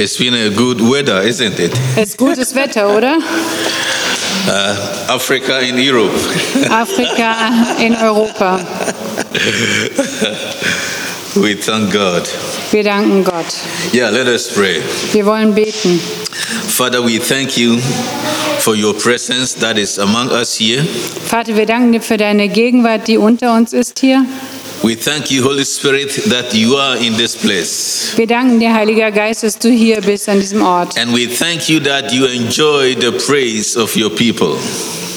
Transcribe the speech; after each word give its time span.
It's 0.00 0.16
been 0.16 0.34
a 0.34 0.48
good 0.48 0.80
weather, 0.80 1.20
isn't 1.22 1.58
it? 1.58 1.72
Es 1.96 2.10
ist 2.10 2.18
gutes 2.18 2.54
Wetter, 2.54 2.88
oder? 2.96 3.18
Uh, 4.46 5.12
Africa 5.12 5.58
in 5.58 5.76
Europe. 5.76 6.14
Afrika 6.70 7.74
in 7.80 7.96
Europa. 7.96 8.60
We 11.34 11.56
thank 11.56 11.92
God. 11.92 12.28
Wir 12.70 12.84
danken 12.84 13.24
Gott. 13.24 13.52
Yeah, 13.92 14.10
let 14.10 14.28
us 14.28 14.48
pray. 14.54 14.80
Wir 15.10 15.26
wollen 15.26 15.52
beten. 15.52 15.98
Father, 16.68 17.02
we 17.02 17.18
thank 17.18 17.58
you 17.58 17.80
for 18.60 18.76
your 18.76 18.94
presence 18.94 19.54
that 19.54 19.78
is 19.78 19.98
among 19.98 20.30
us 20.30 20.56
here. 20.60 20.84
Vater, 21.26 21.56
wir 21.56 21.66
danken 21.66 21.90
dir 21.90 22.02
für 22.02 22.16
deine 22.16 22.48
Gegenwart, 22.48 23.08
die 23.08 23.18
unter 23.18 23.52
uns 23.52 23.72
ist 23.72 23.98
hier. 23.98 24.24
We 24.82 24.94
thank 24.94 25.30
you, 25.30 25.42
Holy 25.42 25.64
Spirit, 25.64 26.10
that 26.30 26.54
you 26.54 26.76
are 26.76 26.96
in 26.96 27.16
this 27.16 27.36
place. 27.36 28.12
Wir 28.16 28.26
danken 28.26 28.60
dir, 28.60 28.72
Heiliger 28.72 29.10
Geist, 29.10 29.42
dass 29.42 29.58
du 29.58 29.70
hier 29.70 30.00
bist 30.00 30.28
an 30.28 30.38
diesem 30.38 30.62
Ort. 30.62 30.96
And 30.96 31.12
we 31.12 31.26
thank 31.26 31.68
you 31.68 31.80
that 31.80 32.12
you 32.12 32.26
enjoy 32.26 32.94
the 32.94 33.12
praise 33.26 33.76
of 33.76 33.96
your 33.96 34.10
people 34.10 34.56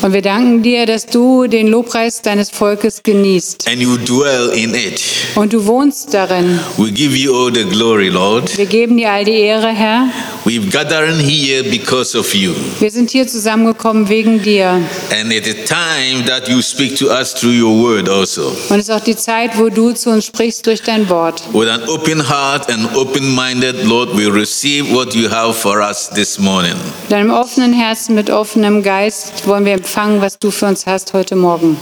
Und 0.01 0.13
wir 0.13 0.21
danken 0.21 0.63
dir, 0.63 0.85
dass 0.87 1.05
du 1.05 1.45
den 1.47 1.67
Lobpreis 1.67 2.21
deines 2.23 2.49
Volkes 2.49 3.03
genießt. 3.03 3.67
and 3.69 3.79
you 3.81 3.97
dwell 3.97 4.49
in 4.55 4.73
it. 4.73 5.01
Und 5.35 5.53
du 5.53 5.65
wohnst 5.65 6.13
darin. 6.13 6.59
We 6.77 6.91
give 6.91 7.15
you 7.15 7.33
all 7.35 7.53
the 7.53 7.63
glory, 7.65 8.09
Lord. 8.09 8.57
Wir 8.57 8.65
geben 8.65 8.97
dir 8.97 9.11
all 9.11 9.23
die 9.25 9.33
Ehre, 9.39 9.67
Herr. 9.69 10.07
We've 10.43 10.71
gathered 10.71 11.21
here 11.21 11.63
because 11.63 12.17
of 12.17 12.33
you. 12.33 12.53
Wir 12.79 12.89
sind 12.89 13.11
hier 13.11 13.27
zusammengekommen 13.27 14.09
wegen 14.09 14.41
dir. 14.41 14.81
And 15.11 15.31
it 15.31 15.45
is 15.45 15.65
time 15.69 16.25
that 16.25 16.49
you 16.49 16.61
speak 16.63 16.95
to 16.97 17.09
us 17.11 17.35
through 17.35 17.53
your 17.53 17.77
word 17.83 18.09
also. 18.09 18.47
Und 18.69 18.79
es 18.79 18.89
ist 18.89 18.91
auch 18.91 19.03
die 19.03 19.15
Zeit, 19.15 19.51
wo 19.59 19.69
du 19.69 19.91
zu 19.93 20.09
uns 20.09 20.25
sprichst 20.25 20.65
durch 20.65 20.81
dein 20.81 21.07
Wort. 21.09 21.43
With 21.53 21.69
an 21.69 21.83
open 21.87 22.27
heart 22.27 22.71
and 22.71 22.87
open 22.95 23.35
minded, 23.35 23.83
Lord, 23.85 24.17
we 24.17 24.25
receive 24.27 24.91
what 24.91 25.13
you 25.13 25.29
have 25.29 25.53
for 25.53 25.79
us 25.79 26.09
this 26.09 26.39
morning. 26.39 26.73
Mit 27.03 27.13
einem 27.13 27.29
offenen 27.29 27.73
Herzen, 27.73 28.15
mit 28.15 28.31
offenem 28.31 28.81
Geist 28.81 29.45
wollen 29.45 29.63
wir 29.65 29.73
empfangen, 29.73 29.90
was 29.95 30.37
du 30.39 30.51
für 30.51 30.67
uns 30.67 30.85
hast 30.85 31.13
heute 31.13 31.35
Morgen. 31.35 31.75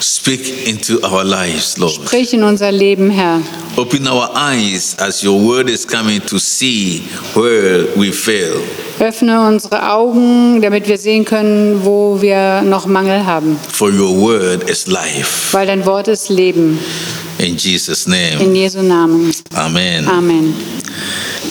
Speak 0.00 0.66
into 0.66 1.00
our 1.04 1.22
lives, 1.22 1.78
Lord. 1.78 1.92
Sprich 1.92 2.32
in 2.34 2.42
unser 2.42 2.72
Leben, 2.72 3.10
Herr. 3.10 3.40
Open 3.76 4.08
our 4.08 4.28
eyes 4.34 4.96
as 4.98 5.22
your 5.22 5.40
word 5.40 5.70
is 5.70 5.86
coming 5.86 6.20
to 6.26 6.38
see 6.38 7.02
where 7.34 7.86
we 7.96 8.12
fail. 8.12 8.60
Öffne 8.98 9.46
unsere 9.46 9.92
Augen, 9.92 10.60
damit 10.60 10.88
wir 10.88 10.98
sehen 10.98 11.24
können, 11.24 11.84
wo 11.84 12.20
wir 12.20 12.62
noch 12.62 12.86
Mangel 12.86 13.24
haben. 13.24 13.56
For 13.72 13.90
your 13.90 14.16
word 14.20 14.68
is 14.68 14.88
life. 14.88 15.52
Weil 15.52 15.68
dein 15.68 15.86
Wort 15.86 16.08
ist 16.08 16.28
Leben. 16.28 16.78
In 17.38 17.56
Jesus' 17.56 18.08
name. 18.08 18.40
In 18.40 18.54
Jesu 18.56 18.82
Namen. 18.82 19.32
Amen. 19.54 20.08
Amen. 20.08 20.54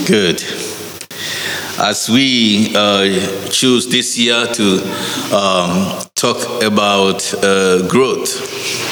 Good. 0.06 0.44
As 1.84 2.08
we 2.12 2.72
uh, 2.76 3.10
choose 3.50 3.88
this 3.90 4.16
year 4.16 4.46
to 4.54 4.84
um, 5.34 5.98
talk 6.14 6.38
about 6.64 7.24
uh, 7.44 7.82
growth, 7.88 8.40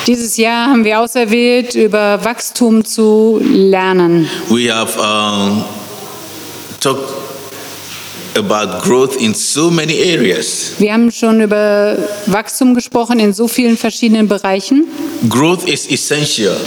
Dieses 0.07 0.37
Jahr 0.37 0.69
haben 0.71 0.83
wir 0.83 0.99
auserwählt, 0.99 1.75
über 1.75 2.23
Wachstum 2.25 2.83
zu 2.83 3.39
lernen. 3.43 4.27
we 4.49 4.73
have 4.73 4.97
um, 4.97 5.63
talked 6.79 7.13
about 8.35 8.81
growth 8.81 9.15
in 9.21 9.35
so 9.35 9.69
many 9.69 9.93
areas. 10.11 10.73
Wir 10.79 10.91
haben 10.91 11.11
schon 11.11 11.41
über 11.41 11.95
Wachstum 12.25 12.73
gesprochen 12.73 13.19
in 13.19 13.33
so 13.33 13.47
vielen 13.47 13.77
verschiedenen 13.77 14.27
Bereichen. 14.27 14.87
Growth 15.29 15.67
is 15.67 15.85
essential. 15.91 16.57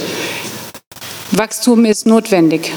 Wachstum 1.32 1.84
ist 1.84 2.06
notwendig. 2.06 2.70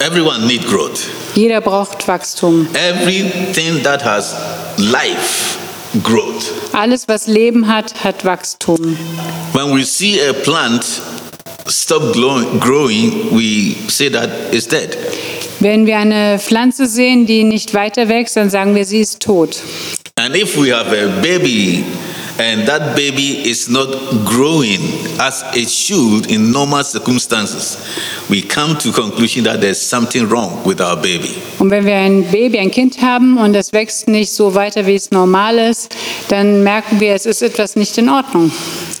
Everyone 0.00 0.46
needs 0.46 0.66
growth. 0.66 1.08
Jeder 1.34 1.60
braucht 1.62 2.06
Wachstum. 2.06 2.68
Everything 2.74 3.82
that 3.82 4.04
has 4.04 4.34
life, 4.76 5.58
growth. 6.02 6.52
Alles, 6.74 7.08
was 7.08 7.26
Leben 7.26 7.66
hat, 7.66 8.04
hat 8.04 8.22
Wachstum. 8.24 8.96
When 9.54 9.74
we 9.74 9.84
see 9.84 10.20
a 10.20 10.34
plant 10.34 10.84
stop 11.66 12.12
growing, 12.60 13.34
we 13.34 13.74
say 13.88 14.10
that 14.10 14.28
it's 14.52 14.68
dead. 14.68 14.96
Wenn 15.60 15.86
wir 15.86 15.96
eine 15.96 16.38
Pflanze 16.38 16.86
sehen, 16.86 17.24
die 17.24 17.44
nicht 17.44 17.72
weiter 17.72 18.10
wächst, 18.10 18.36
dann 18.36 18.50
sagen 18.50 18.74
wir, 18.74 18.84
sie 18.84 19.00
ist 19.00 19.20
tot. 19.20 19.56
And 20.16 20.36
if 20.36 20.56
we 20.58 20.76
have 20.76 20.92
a 20.92 21.22
baby 21.22 21.84
and 22.38 22.66
that 22.66 22.94
baby 22.94 23.48
is 23.48 23.68
not 23.68 23.88
growing 24.24 24.80
as 25.18 25.44
it 25.54 25.68
should 25.70 26.30
in 26.30 26.52
normal 26.52 26.84
circumstances, 26.84 27.76
we 28.28 28.42
come 28.42 28.76
to 28.78 28.92
conclusion 28.92 29.44
that 29.44 29.60
there's 29.60 29.80
something 29.80 30.28
wrong 30.28 30.62
with 30.64 30.80
our 30.80 30.96
baby. 30.96 31.34
Und 31.58 31.70
wenn 31.70 31.84
wir 31.86 31.96
ein 31.96 32.24
Baby, 32.30 32.58
ein 32.58 32.70
Kind 32.70 33.00
haben 33.00 33.38
und 33.38 33.54
es 33.54 33.72
wächst 33.72 34.08
nicht 34.08 34.30
so 34.30 34.54
weiter, 34.54 34.86
wie 34.86 34.94
es 34.94 35.10
normal 35.10 35.58
ist, 35.58 35.94
dann 36.28 36.62
merken 36.62 37.00
wir, 37.00 37.14
es 37.14 37.26
ist 37.26 37.42
etwas 37.42 37.76
nicht 37.76 37.96
in 37.98 38.08
Ordnung. 38.08 38.50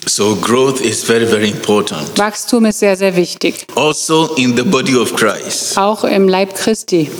So 0.08 0.36
growth 0.36 0.80
is 0.80 1.02
very, 1.02 1.26
very 1.26 1.50
important. 1.50 2.16
Wachstum 2.16 2.64
ist 2.66 2.78
sehr, 2.78 2.96
sehr 2.96 3.16
wichtig. 3.16 3.66
Also 3.74 4.34
in 4.36 4.56
the 4.56 4.62
body 4.62 4.96
of 4.96 5.14
Christ, 5.14 5.76
Auch 5.76 6.04
im 6.04 6.28
Leib 6.28 6.54
Christi. 6.54 7.10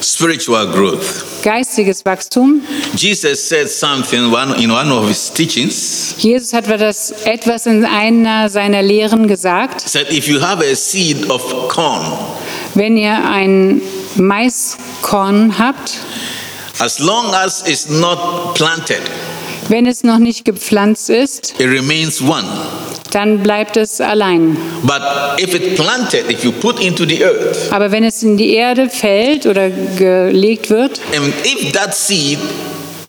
Spiritual 0.00 0.66
growth. 0.72 1.42
Geistiges 1.42 2.04
Wachstum. 2.04 2.62
Jesus 2.94 3.48
said 3.48 3.68
something 3.68 4.30
one, 4.32 4.54
in 4.62 4.70
one 4.70 4.90
of 4.90 5.08
his 5.08 5.30
teachings. 5.32 6.14
Jesus 6.18 6.52
hat 6.52 6.68
das 6.68 7.12
etwas 7.24 7.66
in 7.66 7.84
einer 7.84 8.48
seiner 8.48 8.82
Lehren 8.82 9.26
gesagt. 9.28 9.80
Said, 9.88 10.10
if 10.10 10.26
you 10.28 10.40
have 10.40 10.62
a 10.62 10.74
seed 10.74 11.28
of 11.30 11.42
corn, 11.68 12.04
Wenn 12.74 12.96
ihr 12.96 13.18
ein 13.24 13.80
Maiskorn 14.16 15.58
habt, 15.58 15.98
as 16.78 16.98
long 17.00 17.34
as 17.34 17.62
it's 17.66 17.88
not 17.88 18.54
planted, 18.54 19.02
wenn 19.68 19.86
es 19.86 20.04
noch 20.04 20.18
nicht 20.18 20.44
gepflanzt 20.44 21.10
ist, 21.10 21.54
it 21.58 21.66
remains 21.66 22.20
one. 22.20 22.46
Dann 23.10 23.42
bleibt 23.42 23.76
es 23.76 24.00
allein. 24.00 24.56
But 24.82 25.02
if 25.40 25.54
it 25.54 25.76
planted, 25.76 26.30
if 26.30 26.44
you 26.44 26.52
put 26.52 26.80
into 26.80 27.04
the 27.06 27.24
earth, 27.24 27.70
Aber 27.72 27.90
wenn 27.90 28.04
es 28.04 28.22
in 28.22 28.36
die 28.36 28.54
Erde 28.54 28.88
fällt 28.88 29.46
oder 29.46 29.70
gelegt 29.96 30.70
wird 30.70 31.00
and 31.16 31.32
if 31.44 31.72
that 31.72 31.94
seed 31.94 32.38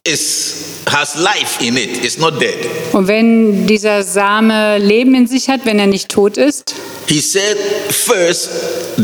is 0.03 0.65
has 0.89 1.15
life 1.15 1.63
in 1.63 1.77
it, 1.77 2.03
it's 2.03 2.17
not 2.17 2.41
dead. 2.41 2.55
und 2.93 3.07
wenn 3.07 3.67
dieser 3.67 4.01
Same 4.03 4.77
Leben 4.79 5.13
in 5.13 5.27
sich 5.27 5.47
hat, 5.49 5.61
wenn 5.65 5.77
er 5.79 5.87
nicht 5.87 6.09
tot 6.09 6.37
ist, 6.37 6.73
He 7.07 7.19
said, 7.21 7.57
first, 7.89 8.49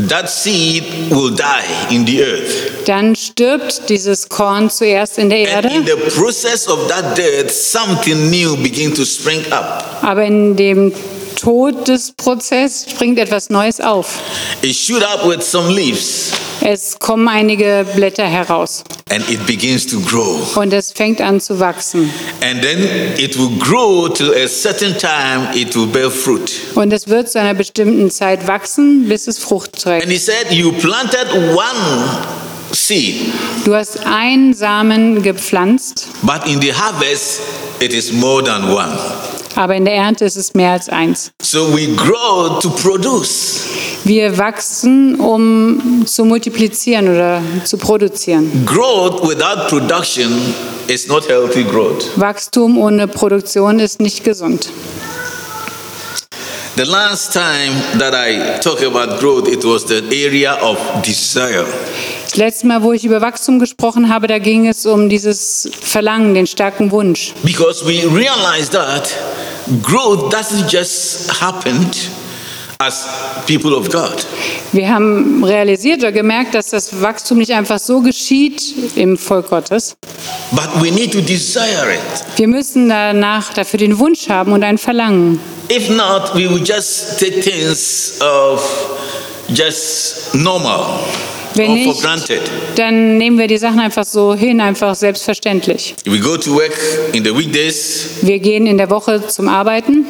that 0.08 0.28
seed 0.28 0.84
will 1.10 1.30
die 1.34 1.64
in 1.94 2.04
the 2.06 2.22
earth. 2.22 2.86
dann 2.86 3.14
stirbt 3.16 3.88
dieses 3.88 4.28
Korn 4.28 4.70
zuerst 4.70 5.18
in 5.18 5.30
der 5.30 5.38
And 5.56 5.64
Erde. 5.64 5.74
in 5.76 5.84
the 5.86 5.96
process 6.18 6.66
of 6.68 6.86
that 6.88 7.16
death, 7.16 7.50
something 7.50 8.30
new 8.30 8.56
begin 8.56 8.94
to 8.94 9.04
spring 9.04 9.40
up. 9.50 9.84
Aber 10.02 10.22
in 10.24 10.54
dem 10.56 10.92
Todesprozess 11.36 12.86
springt 12.90 13.18
etwas 13.18 13.50
Neues 13.50 13.80
auf. 13.80 14.18
It 14.62 14.74
shoot 14.74 15.02
up 15.02 15.24
with 15.28 15.42
some 15.42 15.72
leaves, 15.72 16.32
Es 16.62 16.98
kommen 16.98 17.28
einige 17.28 17.86
Blätter 17.94 18.24
heraus 18.26 18.82
and 19.10 19.22
it 19.30 19.46
begins 19.46 19.86
to 19.86 20.00
grow. 20.00 20.56
und 20.56 20.72
es 20.72 20.90
fängt 20.90 21.20
an 21.20 21.40
zu 21.40 21.60
wachsen. 21.60 22.10
And 22.40 22.60
then 22.62 22.78
it 23.18 23.38
will 23.38 23.50
grow 23.58 24.08
to 24.08 24.32
a 24.32 24.48
certain 24.48 24.96
time, 24.98 25.48
it 25.54 25.76
will 25.76 25.86
bear 25.86 26.10
fruit. 26.10 26.50
Und 26.74 26.92
es 26.92 27.06
wird 27.06 27.30
zu 27.30 27.38
einer 27.38 27.54
bestimmten 27.54 28.10
Zeit 28.10 28.46
wachsen, 28.48 29.08
bis 29.08 29.28
es 29.28 29.38
Frucht 29.38 29.74
And 29.74 29.82
trägt. 30.02 30.08
he 30.08 30.16
said, 30.18 30.50
You 30.50 30.72
planted 30.72 31.28
one 31.54 32.18
seed, 32.72 33.32
Du 33.64 33.74
hast 33.74 34.04
einen 34.04 34.54
Samen 34.54 35.22
gepflanzt, 35.22 36.08
but 36.22 36.46
in 36.46 36.60
the 36.60 36.72
harvest, 36.72 37.40
it 37.80 37.92
is 37.92 38.10
more 38.12 38.42
than 38.42 38.72
one. 38.72 38.98
Aber 39.56 39.74
in 39.74 39.84
der 39.84 39.94
Ernte 39.94 40.24
ist 40.24 40.36
es 40.36 40.54
mehr 40.54 40.72
als 40.72 40.88
eins. 40.88 41.32
So 41.42 41.74
we 41.74 41.88
grow 41.96 42.60
to 42.60 42.70
produce. 42.70 43.64
Wir 44.04 44.38
wachsen, 44.38 45.18
um 45.18 46.04
zu 46.06 46.24
multiplizieren 46.24 47.08
oder 47.08 47.42
zu 47.64 47.76
produzieren. 47.76 48.64
Growth 48.64 49.22
without 49.28 49.68
production 49.68 50.54
is 50.86 51.08
not 51.08 51.28
healthy 51.28 51.64
growth. 51.64 52.08
Wachstum 52.16 52.78
ohne 52.78 53.08
Produktion 53.08 53.80
ist 53.80 54.00
nicht 54.00 54.22
gesund. 54.22 54.68
The 56.76 56.84
last 56.84 57.32
time 57.32 57.72
that 57.98 58.14
I 58.14 58.60
talked 58.60 58.84
about 58.84 59.18
growth, 59.18 59.48
it 59.48 59.64
was 59.64 59.86
the 59.86 60.02
area 60.10 60.54
of 60.62 60.78
desire. 61.02 61.64
Das 62.24 62.36
letzte 62.36 62.66
Mal, 62.66 62.82
wo 62.82 62.92
ich 62.92 63.02
über 63.04 63.22
Wachstum 63.22 63.58
gesprochen 63.58 64.10
habe, 64.12 64.26
da 64.26 64.38
ging 64.38 64.66
es 64.66 64.84
um 64.84 65.08
dieses 65.08 65.70
Verlangen, 65.80 66.34
den 66.34 66.46
starken 66.46 66.90
Wunsch. 66.90 67.32
Because 67.42 67.82
we 67.86 68.04
realize 68.14 68.68
that 68.70 69.16
growth 69.82 70.32
doesn't 70.32 70.68
just 70.70 71.30
happen 71.40 71.90
as 72.78 73.06
people 73.46 73.74
of 73.74 73.90
God. 73.90 74.26
Wir 74.72 74.88
haben 74.88 75.42
realisiert 75.42 76.00
oder 76.00 76.12
gemerkt, 76.12 76.54
dass 76.54 76.70
das 76.70 77.00
Wachstum 77.00 77.38
nicht 77.38 77.52
einfach 77.52 77.78
so 77.78 78.00
geschieht 78.00 78.62
im 78.96 79.16
Volk 79.16 79.48
Gottes. 79.50 79.96
But 80.52 80.68
we 80.82 80.90
need 80.90 81.12
to 81.12 81.20
desire 81.20 81.94
it. 81.94 82.38
Wir 82.38 82.48
müssen 82.48 82.88
danach 82.88 83.54
dafür 83.54 83.78
den 83.78 83.98
Wunsch 83.98 84.28
haben 84.28 84.52
und 84.52 84.62
ein 84.62 84.78
Verlangen. 84.78 85.40
If 85.70 85.88
not, 85.88 86.34
we 86.34 86.48
will 86.48 86.62
just 86.62 87.18
take 87.18 87.40
things 87.40 88.20
of 88.20 88.62
just 89.48 90.34
normal. 90.34 91.00
Wenn 91.56 91.74
nicht, 91.74 92.04
dann 92.76 93.18
nehmen 93.18 93.38
wir 93.38 93.46
die 93.46 93.58
Sachen 93.58 93.80
einfach 93.80 94.04
so 94.04 94.34
hin, 94.34 94.60
einfach 94.60 94.94
selbstverständlich. 94.94 95.94
If 96.06 96.12
we 96.12 96.18
go 96.20 96.36
to 96.36 96.54
work 96.54 96.78
in 97.12 97.24
the 97.24 97.36
weekdays, 97.36 98.08
Wir 98.22 98.38
gehen 98.38 98.66
in 98.66 98.78
der 98.78 98.90
Woche 98.90 99.26
zum 99.26 99.48
Arbeiten 99.48 100.06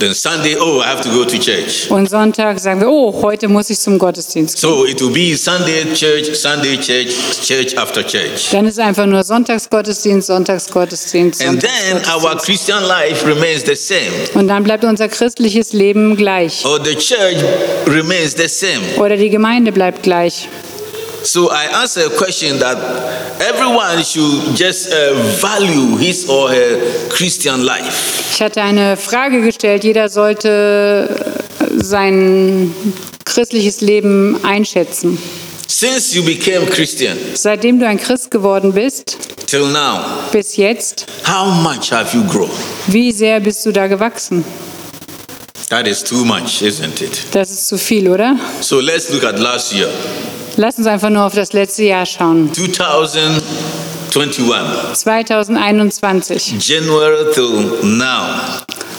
then 0.00 0.14
Sunday, 0.14 0.56
oh, 0.58 0.80
I 0.80 0.86
have 0.86 1.02
to 1.02 1.10
go 1.10 1.24
to 1.24 1.38
church. 1.38 1.90
und 1.90 2.08
Sonntag 2.08 2.58
sagen 2.58 2.80
wir, 2.80 2.88
oh, 2.88 3.12
heute 3.22 3.48
muss 3.48 3.68
ich 3.70 3.78
zum 3.78 3.98
Gottesdienst. 3.98 4.60
gehen. 4.60 4.60
So 4.70 4.86
it 4.86 5.00
will 5.00 5.10
be 5.10 5.36
Sunday 5.36 5.84
church, 5.94 6.34
Sunday 6.34 6.76
church, 6.78 7.14
church 7.46 7.76
after 7.78 8.02
church. 8.02 8.48
Dann 8.50 8.66
ist 8.66 8.78
einfach 8.78 9.06
nur 9.06 9.22
Sonntagsgottesdienst, 9.22 10.26
Sonntagsgottesdienst. 10.26 11.44
And 11.44 11.60
then 11.60 12.00
our. 12.14 12.30
Christian 12.40 12.82
life 12.84 13.26
remains 13.26 13.62
the 13.66 13.74
same, 13.74 14.10
Und 14.34 14.48
dann 14.48 14.64
bleibt 14.64 14.84
unser 14.84 15.08
christliches 15.08 15.72
Leben 15.74 16.16
gleich. 16.16 16.64
or 16.64 16.82
the 16.82 16.94
church 16.94 17.36
remains 17.86 18.34
the 18.36 18.48
same. 18.48 18.80
Oder 18.98 19.16
die 19.18 19.28
Gemeinde 19.30 19.70
bleibt 19.70 20.02
gleich. 20.02 20.48
So 21.22 21.50
I 21.50 21.66
answer 21.82 22.06
a 22.06 22.10
question 22.10 22.58
that 22.60 22.78
everyone 23.40 24.02
should 24.02 24.56
just 24.56 24.90
uh, 24.92 25.14
value 25.40 25.96
his 25.98 26.28
or 26.28 26.48
her 26.50 26.78
Christian 27.10 27.64
life. 27.64 28.22
Ich 28.32 28.40
hatte 28.40 28.62
eine 28.62 28.96
Frage 28.96 29.42
gestellt. 29.42 29.84
Jeder 29.84 30.08
sollte 30.08 31.08
äh, 31.60 31.82
sein 31.82 32.74
christliches 33.24 33.80
Leben 33.80 34.42
einschätzen. 34.44 35.18
Since 35.68 36.16
you 36.16 36.24
became 36.24 36.66
Christian 36.66 37.16
Seitdem 37.34 37.78
du 37.78 37.86
ein 37.86 37.98
Christ 37.98 38.30
geworden 38.30 38.72
bist, 38.72 39.16
till 39.46 39.66
now, 39.66 40.00
bis 40.32 40.56
jetzt, 40.56 41.06
how 41.24 41.46
much 41.62 41.92
have 41.92 42.14
you 42.16 42.24
grown? 42.24 42.50
wie 42.88 43.12
sehr 43.12 43.38
bist 43.40 43.64
du 43.64 43.72
da 43.72 43.86
gewachsen? 43.86 44.44
That 45.68 45.86
is 45.86 46.02
too 46.02 46.24
much, 46.24 46.62
isn't 46.62 47.00
it? 47.00 47.20
Das 47.30 47.50
ist 47.50 47.68
zu 47.68 47.78
viel, 47.78 48.08
oder? 48.08 48.36
So 48.60 48.80
let's 48.80 49.10
look 49.10 49.22
at 49.22 49.38
last 49.38 49.72
year, 49.72 49.88
Lass 50.60 50.76
uns 50.76 50.86
einfach 50.86 51.08
nur 51.08 51.24
auf 51.24 51.34
das 51.34 51.54
letzte 51.54 51.84
Jahr 51.84 52.04
schauen. 52.04 52.52
2021, 52.52 54.92
2021, 54.92 56.68
January 56.68 57.32
till 57.32 57.78
now. 57.82 58.26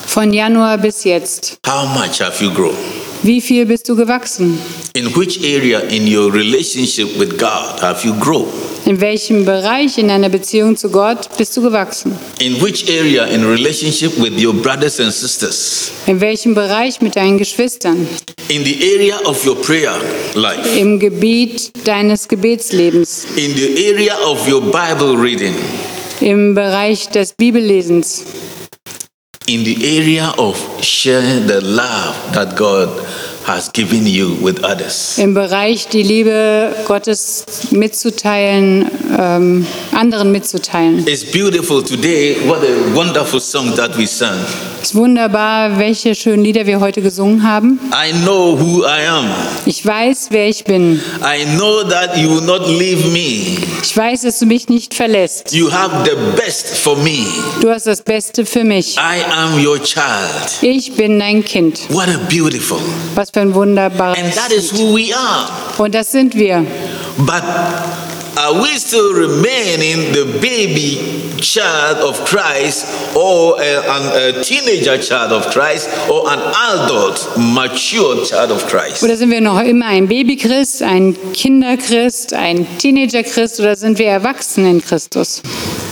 von 0.07 0.33
Januar 0.33 0.79
bis 0.79 1.03
jetzt. 1.03 1.59
How 1.67 1.85
much 1.85 2.19
have 2.19 2.43
you 2.43 2.51
grown? 2.51 2.73
Wie 3.23 3.39
viel 3.39 3.67
bist 3.67 3.87
du 3.87 3.95
gewachsen? 3.95 4.57
In 4.95 5.15
which 5.15 5.43
area 5.43 5.79
in 5.89 6.07
your 6.07 6.33
relationship 6.33 7.19
with 7.19 7.37
God 7.37 7.79
have 7.79 8.03
you 8.03 8.15
grown? 8.19 8.47
In 8.85 8.99
welchem 8.99 9.45
Bereich 9.45 9.99
in 9.99 10.07
deiner 10.07 10.29
Beziehung 10.29 10.75
zu 10.75 10.89
Gott 10.89 11.29
bist 11.37 11.55
du 11.55 11.61
gewachsen? 11.61 12.17
In 12.39 12.59
which 12.63 12.89
area 12.89 13.25
in 13.25 13.45
relationship 13.45 14.17
with 14.17 14.41
your 14.41 14.55
brothers 14.55 14.99
and 14.99 15.13
sisters? 15.13 15.91
In 16.07 16.19
welchem 16.19 16.55
Bereich 16.55 16.99
mit 17.01 17.15
deinen 17.15 17.37
Geschwistern? 17.37 18.07
In 18.47 18.63
the 18.63 18.95
area 18.95 19.19
of 19.25 19.45
your 19.45 19.55
prayer 19.61 19.93
life? 20.33 20.79
Im 20.79 20.97
Gebiet 20.97 21.71
deines 21.85 22.27
Gebetslebens? 22.27 23.27
In 23.35 23.55
the 23.55 23.87
area 23.87 24.15
of 24.25 24.49
your 24.49 24.61
Bible 24.61 25.15
reading? 25.15 25.53
Im 26.21 26.55
Bereich 26.55 27.07
des 27.09 27.33
Bibellesens? 27.33 28.23
In 29.47 29.63
the 29.63 29.97
area 29.97 30.33
of 30.37 30.55
sharing 30.83 31.47
the 31.47 31.61
love 31.61 32.33
that 32.33 32.55
God 32.55 33.05
has 33.45 33.71
given 33.71 34.05
you 34.05 34.37
with 34.41 34.63
others? 34.63 35.17
Im 35.17 35.33
Bereich 35.33 35.87
die 35.87 36.03
Liebe 36.03 36.75
Gottes 36.87 37.45
mitzuteilen, 37.71 38.89
ähm, 39.17 39.65
anderen 39.91 40.31
mitzuteilen? 40.31 41.05
It's 41.07 41.23
beautiful 41.25 41.83
today. 41.83 42.37
What 42.45 42.59
a 42.63 42.95
wonderful 42.95 43.39
song 43.39 43.75
that 43.75 43.97
we 43.97 44.05
sang. 44.07 44.37
Es 44.81 44.89
ist 44.89 44.95
wunderbar, 44.95 45.77
welche 45.77 46.15
schönen 46.15 46.43
Lieder 46.43 46.65
wir 46.65 46.79
heute 46.79 47.03
gesungen 47.03 47.43
haben. 47.43 47.79
I 47.93 48.11
know 48.23 48.57
who 48.59 48.83
I 48.83 49.05
am. 49.07 49.29
Ich 49.65 49.85
weiß, 49.85 50.27
wer 50.31 50.49
ich 50.49 50.63
bin. 50.63 50.99
I 51.21 51.45
know 51.55 51.83
that 51.83 52.17
you 52.17 52.29
will 52.29 52.41
not 52.41 52.67
leave 52.67 53.07
me. 53.09 53.57
Ich 53.83 53.95
weiß, 53.95 54.21
dass 54.21 54.39
du 54.39 54.47
mich 54.47 54.69
nicht 54.69 54.93
verlässt. 54.95 55.53
You 55.53 55.71
have 55.71 55.91
the 56.05 56.15
best 56.35 56.77
for 56.77 56.97
me. 56.97 57.25
Du 57.61 57.69
hast 57.69 57.85
das 57.85 58.01
Beste 58.01 58.45
für 58.45 58.63
mich. 58.63 58.97
I 58.97 59.23
am 59.31 59.63
your 59.63 59.81
child. 59.83 60.01
Ich 60.61 60.93
bin 60.93 61.19
dein 61.19 61.45
Kind. 61.45 61.81
What 61.89 62.07
a 62.07 62.19
beautiful. 62.29 62.79
Was 63.13 63.30
für 63.33 63.41
ein 63.41 63.53
wunderbares 63.53 64.17
And 64.17 64.33
that 64.35 64.51
is 64.51 64.71
who 64.71 64.95
we 64.95 65.13
are. 65.15 65.47
Und 65.77 65.95
das 65.95 66.11
sind 66.11 66.35
wir. 66.35 66.65
But 67.17 67.43
are 68.35 68.53
we 68.61 68.77
still 68.79 69.11
remaining 69.13 70.13
the 70.13 70.25
baby 70.39 70.99
child 71.41 72.01
of 72.03 72.23
Christ 72.25 72.85
or 73.15 73.57
a, 73.59 73.79
an- 73.79 74.11
a 74.37 74.43
teenager 74.43 74.97
child 74.99 75.31
of 75.31 75.49
Christ 75.51 75.89
or 76.09 76.29
an 76.29 76.39
adult, 76.73 77.27
mature 77.37 78.23
child 78.25 78.51
of 78.51 78.65
Christ? 78.67 79.03
Oder 79.03 79.15
sind 79.17 79.31
wir 79.31 79.41
noch 79.41 79.61
immer 79.61 79.87
ein 79.87 80.07
Babychrist, 80.07 80.81
ein 80.83 81.15
Kinderchrist, 81.33 82.33
ein 82.33 82.65
Teenagerchrist 82.77 83.59
oder 83.59 83.75
sind 83.75 83.97
wir 83.97 84.07
erwachsen 84.07 84.65
in 84.69 84.81
Christus? 84.81 85.41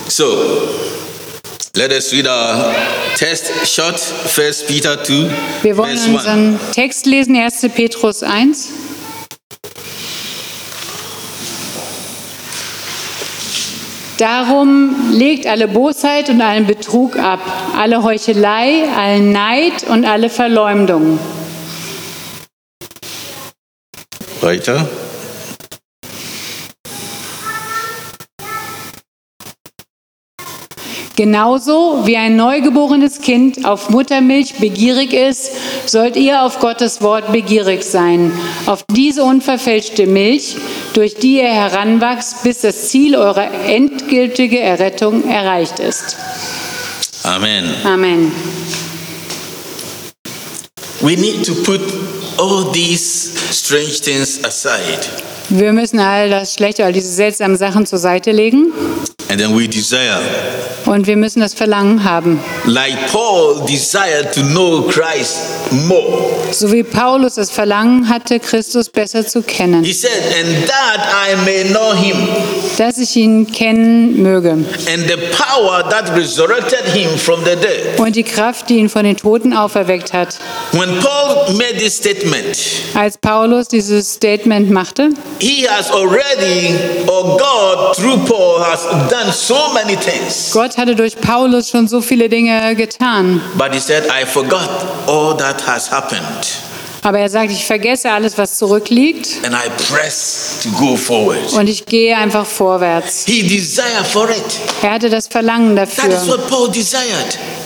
So, 0.07 0.25
let 1.75 1.91
us 1.91 2.11
read 2.13 2.27
our 2.27 2.73
text 3.15 3.51
short, 3.67 3.99
First 3.99 4.67
Peter 4.67 5.01
2, 5.03 5.29
Wir 5.61 5.77
wollen 5.77 5.97
verse 5.97 6.09
1. 6.09 6.15
unseren 6.15 6.59
Text 6.73 7.05
lesen, 7.05 7.35
1. 7.35 7.69
Petrus 7.75 8.23
1. 8.23 8.69
Darum 14.17 15.11
legt 15.11 15.47
alle 15.47 15.69
Bosheit 15.69 16.29
und 16.29 16.41
allen 16.41 16.67
Betrug 16.67 17.17
ab, 17.17 17.39
alle 17.77 18.03
Heuchelei, 18.03 18.83
allen 18.97 19.31
Neid 19.31 19.83
und 19.87 20.03
alle 20.03 20.29
Verleumdung. 20.29 21.17
Weiter. 24.41 24.89
Genauso 31.19 32.03
wie 32.05 32.15
ein 32.15 32.37
neugeborenes 32.37 33.19
Kind 33.19 33.65
auf 33.65 33.89
Muttermilch 33.89 34.53
begierig 34.53 35.11
ist, 35.11 35.51
sollt 35.85 36.15
ihr 36.15 36.43
auf 36.43 36.59
Gottes 36.59 37.01
Wort 37.01 37.33
begierig 37.33 37.83
sein, 37.83 38.31
auf 38.65 38.85
diese 38.89 39.25
unverfälschte 39.25 40.07
Milch, 40.07 40.55
durch 40.93 41.15
die 41.15 41.39
ihr 41.39 41.49
heranwachst, 41.49 42.43
bis 42.43 42.61
das 42.61 42.87
Ziel 42.87 43.17
eurer 43.17 43.51
endgültigen 43.65 44.59
Errettung 44.59 45.27
erreicht 45.27 45.79
ist. 45.79 46.15
Amen. 47.23 47.65
Amen. 47.83 48.31
We 51.01 51.17
need 51.17 51.45
to 51.45 51.53
put 51.65 51.81
all 52.37 52.71
these 52.71 53.33
strange 53.51 53.99
things 53.99 54.41
aside. 54.45 55.28
Wir 55.49 55.73
müssen 55.73 55.99
all 55.99 56.29
das 56.29 56.53
Schlechte, 56.53 56.85
all 56.85 56.93
diese 56.93 57.11
seltsamen 57.11 57.57
Sachen 57.57 57.85
zur 57.85 57.99
Seite 57.99 58.31
legen 58.31 58.71
And 59.31 59.39
then 59.39 59.55
we 59.55 59.67
desire, 59.67 60.17
und 60.87 61.05
wir 61.05 61.15
müssen 61.15 61.41
das 61.41 61.53
Verlangen 61.53 62.03
haben. 62.03 62.39
like 62.65 63.11
Paul 63.11 63.63
desired 63.67 64.33
to 64.33 64.41
know 64.41 64.81
Christ 64.89 65.37
more. 65.87 66.23
So 66.51 66.71
wie 66.71 66.81
Paulus 66.81 67.35
das 67.35 67.51
Verlangen 67.51 68.09
hatte, 68.09 68.39
Christus 68.39 68.89
besser 68.89 69.27
zu 69.27 69.43
kennen, 69.43 69.83
He 69.83 69.93
said, 69.93 70.09
and 70.39 70.65
that 70.67 70.99
I 71.13 71.35
may 71.45 71.63
know 71.65 71.93
him, 71.93 72.17
dass 72.79 72.97
ich 72.97 73.15
ihn 73.17 73.45
kennen 73.51 74.19
möge. 74.23 74.49
and 74.49 75.07
the 75.07 75.17
power 75.37 75.87
that 75.87 76.09
resurrected 76.17 76.83
him 76.95 77.15
from 77.15 77.41
the 77.45 77.55
dead. 77.55 77.99
Und 77.99 78.15
die 78.15 78.23
Kraft, 78.23 78.67
die 78.69 78.77
ihn 78.77 78.89
von 78.89 79.03
den 79.03 79.15
Toten 79.15 79.53
auferweckt 79.53 80.11
hat. 80.11 80.39
When 80.71 80.89
Paul 81.01 81.53
made 81.53 81.77
this 81.77 81.97
statement, 81.97 82.57
Als 82.95 83.15
Paulus 83.19 83.67
dieses 83.67 84.11
Statement 84.15 84.71
machte, 84.71 85.09
he 85.39 85.65
has 85.67 85.89
already, 85.91 86.75
or 87.07 87.37
God 87.37 87.95
through 87.95 88.17
Paul 88.25 88.59
has 88.63 88.83
done 89.09 89.31
so 89.31 89.73
many 89.73 89.95
things. 89.95 90.51
Gott 90.51 90.77
hatte 90.77 90.95
durch 90.95 91.15
Paulus 91.19 91.69
schon 91.69 91.87
so 91.87 92.01
viele 92.01 92.29
Dinge 92.29 92.75
getan. 92.75 93.41
But 93.57 93.73
he 93.73 93.79
said, 93.79 94.03
I 94.05 94.25
forgot 94.25 94.69
all 95.07 95.35
that 95.37 95.65
has 95.67 95.89
happened, 95.91 96.47
Aber 97.01 97.19
er 97.19 97.29
sagt, 97.29 97.51
ich 97.51 97.63
vergesse 97.65 98.11
alles, 98.11 98.37
was 98.37 98.57
zurückliegt 98.57 99.29
and 99.45 99.55
I 99.55 99.69
press 99.89 100.57
to 100.63 100.69
go 100.77 100.97
forward. 100.97 101.53
und 101.53 101.67
ich 101.69 101.85
gehe 101.85 102.17
einfach 102.17 102.45
vorwärts. 102.45 103.23
He 103.25 103.41
desired 103.47 104.05
for 104.05 104.29
it. 104.29 104.43
Er 104.81 104.91
hatte 104.91 105.09
das 105.09 105.27
Verlangen 105.27 105.75
That 105.77 105.87
is 105.89 105.95
dafür. 105.95 106.39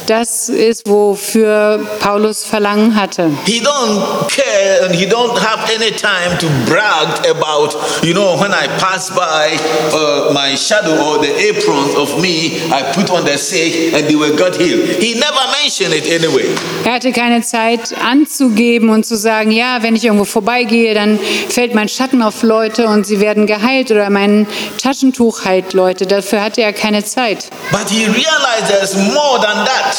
Das 0.08 0.50
ist, 0.50 0.88
wofür 0.88 1.80
Paulus 2.00 2.44
Verlangen 2.44 2.96
hatte. 2.96 3.30
He 3.46 3.62
don't 3.62 4.28
care 4.28 4.86
and 4.86 4.94
he 4.94 5.06
don't 5.06 5.40
have 5.40 5.60
any 5.74 5.92
time 5.92 6.38
to 6.40 6.48
brag 6.68 7.08
about, 7.30 7.76
you 8.04 8.14
know, 8.14 8.38
when 8.40 8.52
I 8.52 8.68
pass 8.80 9.10
by 9.10 9.58
uh, 9.94 10.34
my 10.34 10.56
shadow 10.58 10.92
or 11.02 11.20
the 11.22 11.32
apron 11.50 11.96
of 11.96 12.18
me, 12.20 12.60
I 12.72 12.84
put 12.94 13.10
on 13.10 13.26
the 13.26 13.38
sick 13.38 13.94
and 13.94 14.08
they 14.08 14.16
were 14.16 14.36
got 14.36 14.56
healed. 14.56 14.90
He 15.02 15.14
never 15.14 15.42
mentioned 15.62 15.94
it 15.94 16.06
anyway. 16.12 16.50
Er 16.84 16.94
hatte 16.94 17.12
keine 17.14 17.42
Zeit 17.42 17.94
anzugeben 18.04 18.90
und 18.90 19.06
zu 19.06 19.16
sagen, 19.16 19.52
ja, 19.52 19.84
wenn 19.84 19.96
ich 19.96 20.04
irgendwo 20.04 20.26
vorbeigehe, 20.26 20.94
dann 20.94 21.18
fällt 21.50 21.74
mein 21.76 21.88
Schatten 21.88 22.22
auf 22.22 22.44
Leute 22.44 22.88
und 22.88 23.06
sie 23.08 23.22
werden 23.22 23.48
geheilt 23.48 23.90
oder 23.92 24.10
mein 24.10 24.48
Taschentuch 24.82 25.46
heilt 25.46 25.74
Leute. 25.74 26.06
Dafür 26.06 26.44
hatte 26.44 26.62
er 26.62 26.74
keine 26.74 27.06
Zeit. 27.06 27.50
But 27.72 27.90
he 27.90 28.06
realized 28.06 28.68
there's 28.68 28.96
more 28.96 29.40
than 29.40 29.66
that. 29.66 29.93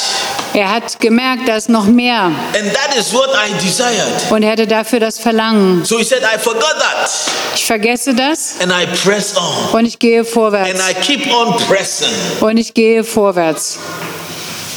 Er 0.54 0.70
hat 0.70 1.00
gemerkt, 1.00 1.48
da 1.48 1.56
ist 1.56 1.68
noch 1.68 1.86
mehr. 1.86 2.26
And 2.26 2.72
that 2.72 2.96
is 2.96 3.12
what 3.12 3.28
I 3.30 3.52
desired. 3.60 4.30
Und 4.30 4.42
er 4.44 4.52
hatte 4.52 4.66
dafür 4.66 5.00
das 5.00 5.18
Verlangen. 5.18 5.84
So 5.84 5.98
he 5.98 6.04
said, 6.04 6.22
I 6.22 6.38
forgot 6.38 6.74
that. 6.78 7.10
Ich 7.56 7.64
vergesse 7.66 8.14
das 8.14 8.54
And 8.60 8.72
I 8.72 8.86
press 9.04 9.34
on. 9.36 9.78
und 9.80 9.84
ich 9.86 9.98
gehe 9.98 10.20
And 10.20 10.28
vorwärts. 10.28 10.80
I 10.88 10.94
keep 10.94 11.32
on 11.34 11.56
pressing. 11.68 12.08
Und 12.40 12.56
ich 12.56 12.72
gehe 12.72 13.02
vorwärts. 13.02 13.78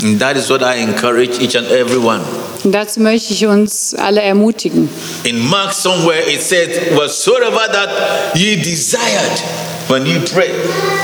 And 0.04 0.20
that 0.20 0.36
is 0.36 0.50
what 0.50 0.62
I 0.62 0.80
encourage 0.82 1.40
each 1.40 1.56
and 1.58 1.70
every 1.70 1.98
one. 1.98 2.22
Und 2.64 2.72
dazu 2.72 3.00
möchte 3.00 3.34
ich 3.34 3.46
uns 3.46 3.94
alle 3.96 4.22
ermutigen. 4.22 4.90
In 5.24 5.40
Mark 5.48 5.74
somewhere 5.74 6.28
it 6.28 6.42
says, 6.42 6.70
whatsoever 6.96 7.68
that 7.72 7.90
ye 8.36 8.56
desired 8.56 9.42
when 9.88 10.06
you 10.06 10.20
pray, 10.34 10.52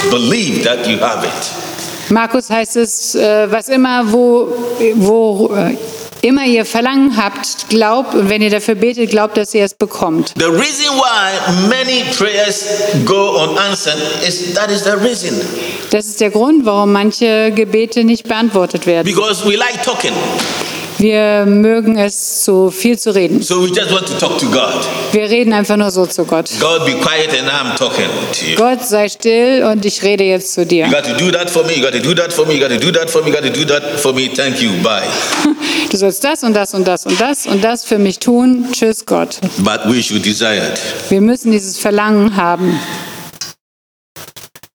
believe 0.09 0.63
that 0.63 0.87
you 0.87 0.97
have 0.99 1.23
it. 1.25 1.72
Markus 2.09 2.49
heißt 2.49 2.75
es, 2.77 3.15
äh, 3.15 3.51
was 3.51 3.69
immer, 3.69 4.11
wo, 4.11 4.47
wo 4.95 5.55
äh, 5.55 5.75
immer 6.21 6.45
ihr 6.45 6.65
Verlangen 6.65 7.17
habt, 7.17 7.69
glaubt 7.69 8.15
und 8.15 8.29
wenn 8.29 8.41
ihr 8.41 8.49
dafür 8.49 8.75
betet, 8.75 9.09
glaubt, 9.09 9.37
dass 9.37 9.53
ihr 9.53 9.63
es 9.63 9.73
bekommt. 9.73 10.33
The 10.37 10.45
reason 10.45 10.95
why 10.95 11.67
many 11.67 12.03
prayers 12.17 12.65
go 13.05 13.43
unanswered 13.43 13.97
is 14.25 14.53
that 14.53 14.71
is 14.71 14.83
the 14.83 14.91
reason. 14.91 15.39
Das 15.91 16.07
ist 16.07 16.21
der 16.21 16.31
Grund, 16.31 16.65
warum 16.65 16.91
manche 16.91 17.51
Gebete 17.51 18.03
nicht 18.03 18.27
beantwortet 18.27 18.85
werden. 18.87 19.05
Because 19.05 19.45
we 19.45 19.55
like 19.55 19.83
talking. 19.83 20.13
Wir 21.03 21.45
mögen 21.45 21.97
es, 21.97 22.45
so 22.45 22.71
viel 22.71 22.97
zu 22.97 23.13
reden. 23.13 23.41
So 23.41 23.61
we 23.61 23.67
just 23.67 23.91
want 23.91 24.07
to 24.07 24.13
talk 24.13 24.37
to 24.37 24.45
God. 24.45 24.87
Wir 25.11 25.29
reden 25.29 25.51
einfach 25.51 25.75
nur 25.75 25.91
so 25.91 26.05
zu 26.05 26.23
Gott. 26.23 26.49
God, 26.61 26.85
be 26.85 26.93
quiet 26.93 27.37
and 27.37 27.49
I'm 27.49 27.75
talking 27.75 28.07
to 28.31 28.45
you. 28.45 28.55
Gott, 28.55 28.85
sei 28.85 29.09
still 29.09 29.65
und 29.65 29.85
ich 29.85 30.01
rede 30.01 30.23
jetzt 30.23 30.53
zu 30.53 30.65
dir. 30.65 30.85
You 30.85 30.91
got 30.93 31.03
to 31.03 31.17
do 31.17 31.29
that 31.29 31.49
for 31.49 31.65
me. 31.65 31.73
You 31.73 31.81
got 31.81 31.91
to 31.91 31.99
do 31.99 32.13
that 32.15 32.31
for 32.31 32.45
me. 32.45 32.53
You 32.53 32.61
got 32.61 32.69
to 32.69 32.79
do 32.79 32.89
that 32.93 33.09
for 33.09 33.21
me. 33.21 33.31
You 33.31 33.35
got 33.35 33.43
to 33.43 33.51
do 33.51 33.65
that 33.65 33.99
for 33.99 34.13
me. 34.13 34.29
Thank 34.29 34.61
you. 34.61 34.69
Bye. 34.81 35.01
Du 35.91 35.97
sollst 35.97 36.23
das 36.23 36.41
und 36.41 36.53
das 36.53 36.73
und 36.73 36.87
das 36.87 37.05
und 37.05 37.19
das 37.19 37.47
und 37.47 37.61
das 37.61 37.83
für 37.83 37.97
mich 37.97 38.19
tun. 38.19 38.69
Tschüss, 38.71 39.05
Gott. 39.05 39.41
But 39.57 39.81
we 39.85 40.01
should 40.01 40.25
desire 40.25 40.71
it. 40.71 40.79
Wir 41.09 41.19
müssen 41.19 41.51
dieses 41.51 41.77
Verlangen 41.77 42.37
haben. 42.37 42.79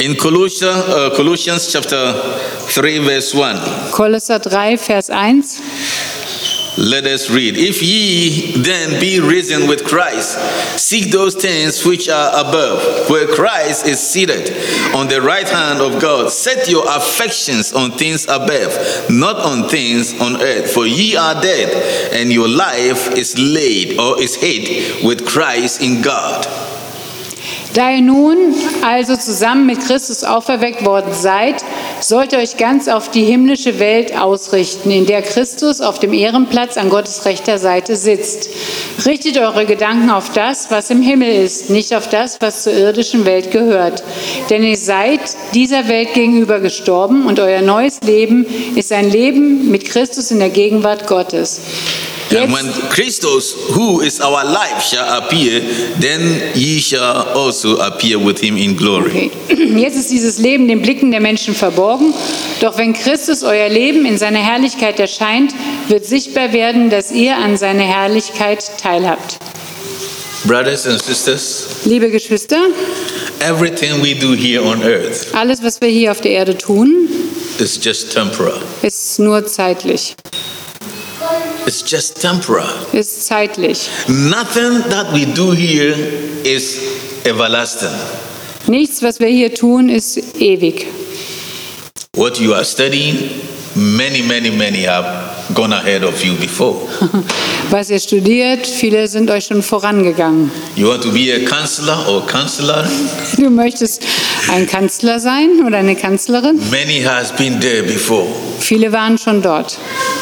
In 0.00 0.16
Colossians, 0.18 0.84
uh, 0.88 1.10
Colossians 1.16 1.72
chapter 1.72 2.14
3, 2.74 3.00
verse 3.00 3.34
1, 3.34 3.58
Kolosser 3.90 4.38
3, 4.38 4.76
Vers 4.76 5.08
1. 5.10 5.60
Let 6.78 7.06
us 7.06 7.28
read. 7.28 7.56
If 7.56 7.82
ye 7.82 8.62
then 8.62 9.00
be 9.00 9.18
risen 9.18 9.66
with 9.66 9.84
Christ, 9.84 10.38
seek 10.78 11.10
those 11.10 11.34
things 11.34 11.84
which 11.84 12.08
are 12.08 12.30
above, 12.30 13.10
where 13.10 13.26
Christ 13.26 13.86
is 13.86 13.98
seated 13.98 14.50
on 14.94 15.08
the 15.08 15.20
right 15.20 15.48
hand 15.48 15.80
of 15.80 16.00
God. 16.00 16.30
Set 16.30 16.70
your 16.70 16.84
affections 16.86 17.72
on 17.72 17.90
things 17.90 18.26
above, 18.26 19.10
not 19.10 19.36
on 19.36 19.68
things 19.68 20.18
on 20.20 20.40
earth. 20.40 20.72
For 20.72 20.86
ye 20.86 21.16
are 21.16 21.40
dead, 21.42 22.12
and 22.14 22.32
your 22.32 22.48
life 22.48 23.10
is 23.16 23.36
laid 23.36 23.98
or 23.98 24.22
is 24.22 24.36
hid 24.36 25.04
with 25.04 25.26
Christ 25.26 25.82
in 25.82 26.00
God. 26.00 26.46
Da 27.74 27.90
ihr 27.90 28.00
nun 28.00 28.54
also 28.82 29.14
zusammen 29.16 29.66
mit 29.66 29.78
Christus 29.80 30.24
auferweckt 30.24 30.84
worden 30.84 31.12
seid, 31.12 31.56
sollt 32.00 32.34
euch 32.34 32.56
ganz 32.56 32.88
auf 32.88 33.10
die 33.10 33.24
himmlische 33.24 33.78
Welt 33.78 34.16
ausrichten, 34.16 34.90
in 34.90 35.06
der 35.06 35.22
Christus 35.22 35.80
auf 35.80 35.98
dem 35.98 36.12
Ehrenplatz 36.12 36.76
an 36.76 36.90
Gottes 36.90 37.24
rechter 37.24 37.58
Seite 37.58 37.96
sitzt. 37.96 38.48
Richtet 39.06 39.38
eure 39.38 39.66
Gedanken 39.66 40.10
auf 40.10 40.32
das, 40.32 40.70
was 40.70 40.90
im 40.90 41.02
Himmel 41.02 41.30
ist, 41.30 41.70
nicht 41.70 41.94
auf 41.94 42.08
das, 42.08 42.40
was 42.40 42.64
zur 42.64 42.72
irdischen 42.72 43.24
Welt 43.24 43.50
gehört. 43.50 44.02
Denn 44.50 44.62
ihr 44.62 44.76
seid 44.76 45.20
dieser 45.54 45.88
Welt 45.88 46.14
gegenüber 46.14 46.60
gestorben 46.60 47.26
und 47.26 47.40
euer 47.40 47.62
neues 47.62 48.00
Leben 48.02 48.46
ist 48.74 48.92
ein 48.92 49.10
Leben 49.10 49.70
mit 49.70 49.84
Christus 49.84 50.30
in 50.30 50.38
der 50.38 50.50
Gegenwart 50.50 51.06
Gottes. 51.06 51.60
And 52.30 52.50
Jetzt, 52.50 52.52
when 52.52 52.90
Christos, 52.90 53.54
who 53.74 54.00
is 54.02 54.20
our 54.20 54.44
life, 54.44 54.82
shall 54.82 55.18
appear, 55.18 55.60
then 55.98 56.52
ye 56.54 56.78
shall 56.78 57.28
also 57.34 57.78
appear 57.78 58.18
with 58.18 58.38
him 58.38 58.56
in 58.56 58.76
glory. 58.76 59.30
Okay. 59.48 59.54
Jetzt 59.78 59.96
ist 59.96 60.10
dieses 60.10 60.38
Leben 60.38 60.68
den 60.68 60.82
Blicken 60.82 61.10
der 61.10 61.20
Menschen 61.20 61.54
verborgen. 61.54 62.12
Doch 62.60 62.76
wenn 62.76 62.92
Christus 62.92 63.42
euer 63.42 63.68
Leben 63.70 64.04
in 64.04 64.18
seiner 64.18 64.40
Herrlichkeit 64.40 65.00
erscheint, 65.00 65.54
wird 65.88 66.04
sichtbar 66.04 66.52
werden, 66.52 66.90
dass 66.90 67.12
ihr 67.12 67.36
an 67.36 67.56
seiner 67.56 67.84
Herrlichkeit 67.84 68.62
teilhabt. 68.78 69.38
Brothers 70.44 70.86
and 70.86 71.02
sisters, 71.02 71.66
Liebe 71.84 72.10
Geschwister, 72.10 72.68
everything 73.40 74.02
we 74.02 74.14
do 74.14 74.34
here 74.34 74.62
on 74.62 74.82
earth 74.82 75.34
alles, 75.34 75.62
was 75.62 75.80
wir 75.80 75.88
hier 75.88 76.12
auf 76.12 76.20
der 76.20 76.30
Erde 76.32 76.56
tun, 76.56 77.08
is 77.58 77.78
just 77.82 78.12
temporal. 78.12 78.60
ist 78.82 79.18
nur 79.18 79.44
zeitlich. 79.46 80.14
It's 81.66 81.82
just 81.82 82.20
temporal. 82.20 82.68
Ist 82.92 83.26
zeitlich. 83.26 83.88
Nothing 84.08 84.82
that 84.90 85.12
we 85.12 85.26
do 85.26 85.52
here 85.52 85.94
is 86.44 86.80
everlasting. 87.24 87.94
Nichts, 88.66 89.02
was 89.02 89.20
wir 89.20 89.28
hier 89.28 89.54
tun, 89.54 89.88
ist 89.88 90.18
ewig. 90.40 90.86
What 92.14 92.38
you 92.40 92.54
are 92.54 92.64
studying, 92.64 93.30
many, 93.74 94.22
many, 94.22 94.50
many 94.50 94.82
have 94.86 95.27
gone 95.54 95.72
ahead 95.74 96.02
of 96.04 96.22
you 96.24 96.34
before. 96.36 96.76
Was 97.70 97.90
ihr 97.90 97.98
studiert, 98.00 98.66
viele 98.66 99.08
sind 99.08 99.30
euch 99.30 99.46
schon 99.46 99.62
vorangegangen. 99.62 100.50
You 100.76 100.88
want 100.88 101.02
to 101.02 101.10
be 101.10 101.32
a 101.34 101.40
counselor 101.48 102.06
or 102.08 102.26
counselor? 102.26 102.86
Du 103.36 103.50
möchtest 103.50 104.02
ein 104.50 104.66
Kanzler 104.66 105.20
sein 105.20 105.62
oder 105.66 105.78
eine 105.78 105.96
Kanzlerin? 105.96 106.58
Many 106.70 107.02
has 107.02 107.32
been 107.32 107.60
there 107.60 107.82
before. 107.82 108.26
Viele 108.60 108.92
waren 108.92 109.18
schon 109.18 109.42
dort. 109.42 109.78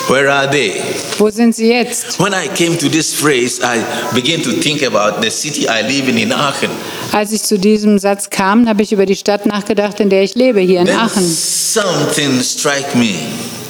Where 0.09 0.33
are 0.33 0.49
they? 0.51 0.75
Wo 1.19 1.31
sind 1.31 1.55
sie 1.55 1.69
jetzt? 1.69 2.19
When 2.21 2.33
I 2.33 2.49
came 2.49 2.77
to 2.79 2.89
this 2.89 3.13
phrase, 3.15 3.61
I 3.63 3.81
began 4.15 4.43
to 4.43 4.53
think 4.53 4.83
about 4.83 5.21
the 5.23 5.31
city 5.31 5.67
I 5.69 5.83
live 5.83 6.09
in 6.09 6.17
in 6.17 6.33
Aachen. 6.33 6.71
Als 7.13 7.33
ich 7.33 7.43
zu 7.43 7.59
diesem 7.59 7.99
Satz 7.99 8.31
kam, 8.31 8.69
habe 8.69 8.83
ich 8.83 8.93
über 8.93 9.07
die 9.07 9.17
Stadt 9.17 9.47
nachgedacht, 9.47 10.01
in 10.01 10.11
der 10.11 10.23
ich 10.23 10.35
lebe, 10.35 10.61
hier 10.61 10.81
in 10.81 10.87
Then 10.87 10.97
Aachen. 10.99 11.23
something 11.25 12.41
struck 12.43 12.95
me. 12.95 13.15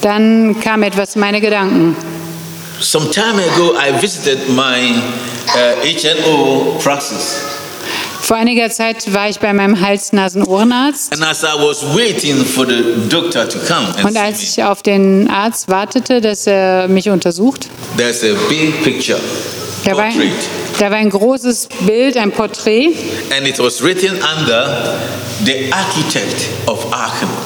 Dann 0.06 0.60
kam 0.60 0.84
etwas 0.84 1.16
in 1.16 1.20
meine 1.20 1.40
Gedanken. 1.40 1.96
Some 2.78 3.10
time 3.10 3.42
ago, 3.42 3.74
I 3.74 3.90
visited 4.00 4.48
my 4.50 5.02
uh, 5.48 5.74
HNO 5.82 6.78
praxis. 6.80 7.40
Vor 8.20 8.36
einiger 8.36 8.70
Zeit 8.70 9.12
war 9.12 9.28
ich 9.28 9.40
bei 9.40 9.52
meinem 9.52 9.80
Hals-Nasen-Ohrenarzt 9.80 11.12
und 11.12 11.24
als 14.16 14.42
ich 14.42 14.62
auf 14.62 14.82
den 14.82 15.28
Arzt 15.28 15.68
wartete, 15.68 16.20
dass 16.20 16.46
er 16.46 16.86
mich 16.86 17.10
untersucht, 17.10 17.66
there's 17.96 18.22
a 18.22 18.28
big 18.48 18.84
picture, 18.84 19.18
da 19.84 19.96
war, 19.96 20.04
ein, 20.04 20.32
da 20.78 20.90
war 20.90 20.98
ein 20.98 21.10
großes 21.10 21.68
Bild, 21.80 22.16
ein 22.16 22.30
Porträt 22.30 22.92
and 23.36 23.48
it 23.48 23.58
was 23.58 23.82
written 23.82 24.16
under 24.36 24.94
the 25.44 25.72
architect 25.72 26.46
of 26.68 26.86
Aachen. 26.92 27.45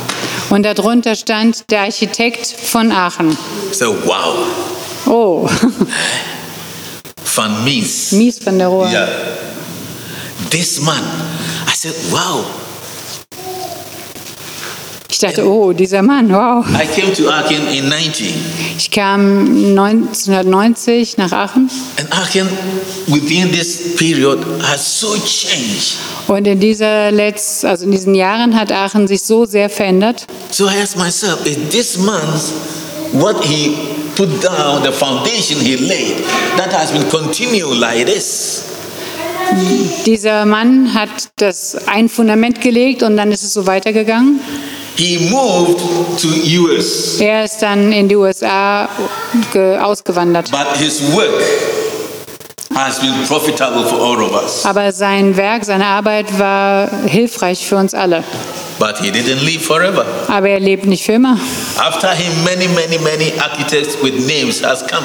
Und 0.50 0.62
darunter 0.64 1.14
stand 1.14 1.70
der 1.70 1.80
Architekt 1.82 2.46
von 2.46 2.92
Aachen. 2.92 3.36
So 3.72 3.96
wow, 4.04 4.36
Oh, 5.06 5.48
Van 7.34 7.64
Mies. 7.64 8.12
Mies 8.12 8.38
von 8.38 8.58
der 8.58 8.68
Rohr. 8.68 8.88
Yeah. 8.90 9.08
This 10.50 10.80
man, 10.80 11.02
I 11.66 11.74
said, 11.74 11.94
wow. 12.10 12.44
Ich 15.22 15.26
dachte, 15.28 15.46
oh, 15.46 15.74
dieser 15.74 16.00
Mann, 16.00 16.32
wow. 16.32 16.64
I 16.66 16.86
came 16.98 17.12
to 17.12 17.28
Aachen 17.28 17.68
in 17.68 17.90
90, 17.90 18.32
Ich 18.78 18.90
kam 18.90 19.76
1990 19.76 21.18
nach 21.18 21.30
Aachen 21.32 21.68
and 21.98 22.10
Aachen 22.10 22.48
within 23.06 23.52
this 23.52 23.94
period 23.96 24.38
has 24.62 24.98
so 24.98 25.14
changed. 25.26 25.98
und 26.26 26.46
in 26.46 26.58
dieser 26.58 27.10
Letz-, 27.12 27.66
also 27.66 27.84
in 27.84 27.90
diesen 27.90 28.14
Jahren 28.14 28.58
hat 28.58 28.72
Aachen 28.72 29.06
sich 29.08 29.22
so 29.22 29.44
sehr 29.44 29.68
verändert. 29.68 30.26
So 30.50 30.64
I 30.64 30.80
asked 30.82 30.96
myself, 30.96 31.44
is 31.44 31.58
this 31.70 31.98
man's 31.98 32.54
what 33.12 33.44
he 33.44 33.76
put 34.16 34.42
down, 34.42 34.82
the 34.82 34.90
foundation 34.90 35.60
he 35.60 35.76
laid, 35.76 36.16
that 36.56 36.72
has 36.72 36.92
been 36.92 37.06
continuing 37.10 37.78
like 37.78 38.06
this? 38.06 38.62
Dieser 40.06 40.46
Mann 40.46 40.94
hat 40.94 41.10
das 41.36 41.76
ein 41.86 42.08
Fundament 42.08 42.62
gelegt 42.62 43.02
und 43.02 43.18
dann 43.18 43.30
ist 43.32 43.42
es 43.42 43.52
so 43.52 43.66
weitergegangen. 43.66 44.40
He 44.96 45.18
moved 45.30 45.80
to 46.20 46.28
US, 46.28 47.18
Er 47.20 47.44
ist 47.44 47.58
dann 47.62 47.90
in 47.92 48.08
die 48.08 48.16
USA 48.16 48.88
ge- 49.52 49.78
ausgewandert. 49.78 50.50
but 50.50 50.76
his 50.78 51.00
work 51.14 51.42
has 52.74 52.98
been 53.00 53.14
profitable 53.26 53.84
for 53.86 53.98
all 54.00 54.22
of 54.22 54.32
us. 54.42 54.64
Aber 54.66 54.92
sein 54.92 55.36
Werk, 55.36 55.64
seine 55.64 55.86
Arbeit 55.86 56.26
war 56.38 56.88
hilfreich 57.06 57.66
für 57.66 57.76
uns 57.76 57.94
alle. 57.94 58.22
But 58.78 58.98
he 58.98 59.10
didn't 59.10 59.42
live 59.44 59.62
forever. 59.62 60.04
Aber 60.28 60.48
er 60.48 60.60
lebt 60.60 60.86
nicht 60.86 61.04
für 61.04 61.12
immer. 61.12 61.38
After 61.78 62.10
him, 62.12 62.32
many, 62.44 62.66
many, 62.68 62.98
many 62.98 63.32
architects 63.38 63.96
with 64.02 64.14
names 64.26 64.62
has 64.62 64.80
come. 64.86 65.04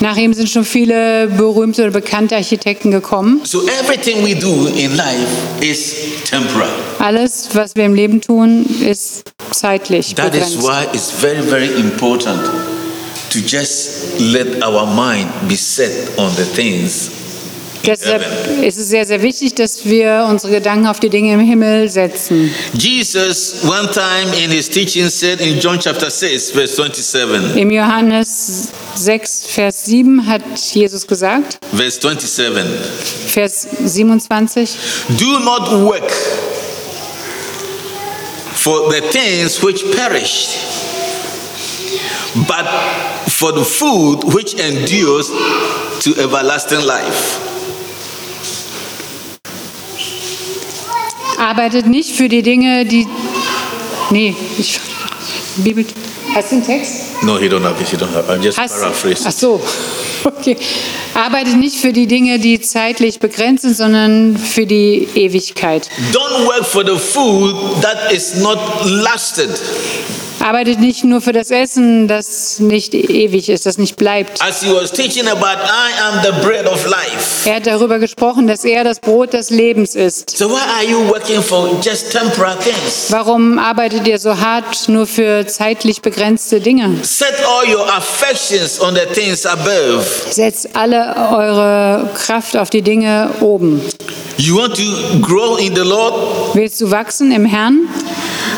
Nach 0.00 0.16
ihm 0.16 0.34
sind 0.34 0.50
schon 0.50 0.64
viele 0.64 1.26
berühmte 1.28 1.82
oder 1.82 1.90
bekannte 1.90 2.36
Architekten 2.36 2.90
gekommen. 2.90 3.40
So 3.44 3.62
everything 3.80 4.22
we 4.24 4.34
do 4.34 4.66
in 4.76 4.94
life 4.96 5.26
is 5.60 5.94
temporal. 6.28 6.68
Alles, 6.98 7.48
was 7.54 7.74
wir 7.76 7.84
im 7.84 7.94
Leben 7.94 8.20
tun, 8.20 8.66
ist 8.86 9.24
zeitlich 9.52 10.14
That 10.14 10.34
is 10.34 10.56
begrenzt. 10.56 10.62
why 10.62 10.86
it's 10.92 11.10
very, 11.10 11.40
very 11.42 11.68
important 11.80 12.40
to 13.30 13.38
just 13.38 14.18
let 14.18 14.62
our 14.62 14.86
mind 14.86 15.28
be 15.48 15.56
set 15.56 15.90
on 16.18 16.30
the 16.36 16.44
things 16.44 17.08
in 17.08 17.25
Deshalb 17.86 18.22
ist 18.62 18.78
es 18.78 18.88
sehr, 18.88 19.06
sehr 19.06 19.22
wichtig, 19.22 19.54
dass 19.54 19.84
wir 19.84 20.26
unsere 20.28 20.54
Gedanken 20.54 20.86
auf 20.88 20.98
die 20.98 21.08
Dinge 21.08 21.34
im 21.34 21.40
Himmel 21.40 21.88
setzen. 21.88 22.52
Jesus, 22.74 23.62
one 23.64 23.88
time 23.92 24.34
in 24.42 24.50
his 24.50 24.68
teaching, 24.68 25.08
said 25.08 25.40
in 25.40 25.60
John 25.60 25.78
chapter 25.78 26.10
6, 26.10 26.50
verse 26.50 26.74
27, 26.74 27.56
Im 27.56 27.70
Johannes 27.70 28.70
6, 28.96 29.46
Vers 29.46 29.84
7 29.84 30.26
hat 30.26 30.42
Jesus 30.74 31.06
gesagt, 31.06 31.58
verse 31.72 32.00
27, 32.00 32.64
Vers 33.28 33.68
27, 33.84 34.76
do 35.16 35.38
not 35.40 35.70
work 35.86 36.10
for 38.54 38.90
the 38.90 39.00
things 39.12 39.62
which 39.62 39.84
perish, 39.92 40.58
but 42.48 42.66
for 43.30 43.52
the 43.52 43.64
food 43.64 44.24
which 44.34 44.54
endures 44.54 45.30
to 46.00 46.16
everlasting 46.20 46.80
life. 46.84 47.38
Arbeitet 51.38 51.86
nicht 51.86 52.14
für 52.16 52.28
die 52.28 52.42
Dinge, 52.42 52.84
die... 52.84 53.06
Nee, 54.10 54.34
ich... 54.58 54.80
Bibel... 55.56 55.84
Hast 56.34 56.52
du 56.52 56.56
den 56.56 56.66
Text? 56.66 57.22
No, 57.22 57.38
he 57.38 57.48
don't 57.48 57.62
have 57.62 57.80
it. 57.80 57.88
He 57.88 57.96
don't 57.96 58.12
have. 58.12 58.30
I'm 58.30 58.42
just 58.42 58.58
Hast, 58.58 58.78
paraphrasing. 58.78 59.26
ach 59.26 59.32
so, 59.32 59.60
okay. 60.24 60.56
Arbeitet 61.14 61.56
nicht 61.56 61.76
für 61.76 61.94
die 61.94 62.06
Dinge, 62.06 62.38
die 62.38 62.60
zeitlich 62.60 63.20
begrenzt 63.20 63.62
sind, 63.62 63.74
sondern 63.74 64.36
für 64.36 64.66
die 64.66 65.08
Ewigkeit. 65.14 65.88
Don't 66.12 66.46
work 66.46 66.66
for 66.66 66.84
the 66.84 66.98
food 66.98 67.54
that 67.80 68.12
is 68.12 68.34
not 68.36 68.58
lasted. 68.84 69.48
Arbeitet 70.46 70.78
nicht 70.78 71.02
nur 71.02 71.20
für 71.20 71.32
das 71.32 71.50
Essen, 71.50 72.06
das 72.06 72.60
nicht 72.60 72.94
ewig 72.94 73.48
ist, 73.48 73.66
das 73.66 73.78
nicht 73.78 73.96
bleibt. 73.96 74.40
About. 74.40 74.52
Er 77.44 77.56
hat 77.56 77.66
darüber 77.66 77.98
gesprochen, 77.98 78.46
dass 78.46 78.64
er 78.64 78.84
das 78.84 79.00
Brot 79.00 79.32
des 79.32 79.50
Lebens 79.50 79.96
ist. 79.96 80.30
So 80.38 80.48
why 80.48 80.60
are 80.76 80.84
you 80.88 81.08
working 81.08 81.42
for 81.42 81.68
just 81.82 82.12
temporal 82.12 82.56
things? 82.58 83.06
Warum 83.08 83.58
arbeitet 83.58 84.06
ihr 84.06 84.20
so 84.20 84.38
hart 84.38 84.88
nur 84.88 85.08
für 85.08 85.44
zeitlich 85.48 86.00
begrenzte 86.00 86.60
Dinge? 86.60 86.96
Set 87.02 87.34
all 87.44 87.68
your 87.68 87.84
affections 87.92 88.80
on 88.80 88.94
the 88.94 89.20
things 89.20 89.44
above. 89.44 90.04
Setzt 90.30 90.76
alle 90.76 91.12
eure 91.32 92.08
Kraft 92.14 92.56
auf 92.56 92.70
die 92.70 92.82
Dinge 92.82 93.30
oben. 93.40 93.80
You 94.36 94.58
want 94.58 94.76
to 94.76 95.18
grow 95.20 95.56
in 95.58 95.74
the 95.74 95.82
Lord? 95.82 96.14
Willst 96.54 96.80
du 96.80 96.88
wachsen 96.92 97.32
im 97.32 97.46
Herrn? 97.46 97.88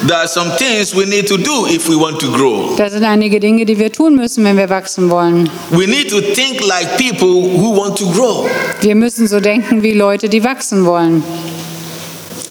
There 0.07 0.16
are 0.16 0.28
some 0.28 0.50
things 0.57 0.95
we 0.95 1.04
need 1.07 1.26
to 1.28 1.37
do 1.37 1.66
if 1.66 1.88
we 1.88 1.97
want 1.97 2.21
to 2.21 2.30
grow. 2.30 2.76
Da 2.76 2.88
sind 2.88 3.04
einige 3.04 3.40
Dinge, 3.40 3.64
die 3.64 3.78
wir 3.78 3.92
tun 3.92 4.14
müssen, 4.16 4.45
wenn 4.45 4.57
wir 4.57 4.68
wachsen 4.68 5.11
wollen. 5.11 5.50
We 5.71 5.87
need 5.87 6.09
to 6.11 6.21
think 6.21 6.61
like 6.66 6.97
people 6.97 7.28
who 7.28 7.76
want 7.76 7.99
to 7.99 8.07
grow. 8.12 8.49
Wir 8.80 8.95
müssen 8.95 9.26
so 9.26 9.40
denken 9.40 9.83
wie 9.83 9.92
Leute, 9.92 10.28
die 10.28 10.45
wachsen 10.45 10.85
wollen. 10.85 11.23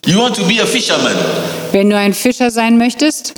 You 0.05 0.19
want 0.19 0.35
to 0.37 0.43
be 0.43 0.61
a 0.61 0.65
fisherman. 0.65 1.15
Wenn 1.71 1.89
du 1.89 1.97
ein 1.97 2.13
Fischer 2.13 2.49
sein 2.49 2.77
möchtest, 2.77 3.33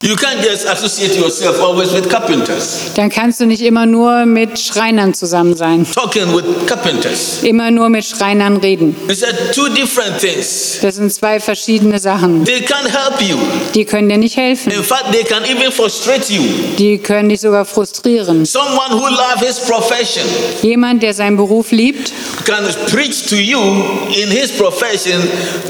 You 0.00 0.14
can't 0.14 0.40
just 0.40 0.64
associate 0.64 1.16
yourself 1.16 1.60
always 1.60 1.92
with 1.92 2.08
carpenters, 2.08 2.92
dann 2.94 3.10
kannst 3.10 3.40
du 3.40 3.46
nicht 3.46 3.62
immer 3.62 3.84
nur 3.84 4.26
mit 4.26 4.56
Schreinern 4.56 5.12
zusammen 5.12 5.56
sein. 5.56 5.84
talking 5.92 6.32
with 6.36 6.44
carpenters. 6.68 7.42
Immer 7.42 7.72
nur 7.72 7.88
mit 7.88 8.04
Schreinern 8.04 8.58
reden. 8.58 8.94
Two 9.52 9.68
different 9.70 10.20
things. 10.20 10.78
Das 10.82 10.94
sind 10.94 11.12
zwei 11.12 11.40
verschiedene 11.40 11.98
Sachen. 11.98 12.44
They 12.44 12.60
can't 12.60 12.86
help 12.88 13.20
you. 13.20 13.36
Die 13.74 13.84
können 13.84 14.08
dir 14.08 14.18
nicht 14.18 14.36
helfen. 14.36 14.70
In 14.70 14.84
fact, 14.84 15.10
they 15.10 15.24
can 15.24 15.42
even 15.44 15.72
frustrate 15.72 16.32
you. 16.32 16.42
Die 16.78 16.98
können 16.98 17.28
dich 17.28 17.40
sogar 17.40 17.64
frustrieren. 17.64 18.44
Someone 18.46 18.92
who 18.92 19.08
loves 19.08 19.44
his 19.44 19.58
profession 19.58 20.22
Jemand, 20.62 21.02
der 21.02 21.12
seinen 21.12 21.36
Beruf 21.36 21.72
liebt, 21.72 22.12
can 22.44 22.64
preach 22.88 23.26
to 23.26 23.34
you 23.34 23.58
in 24.14 24.30
his 24.30 24.52
profession 24.52 25.20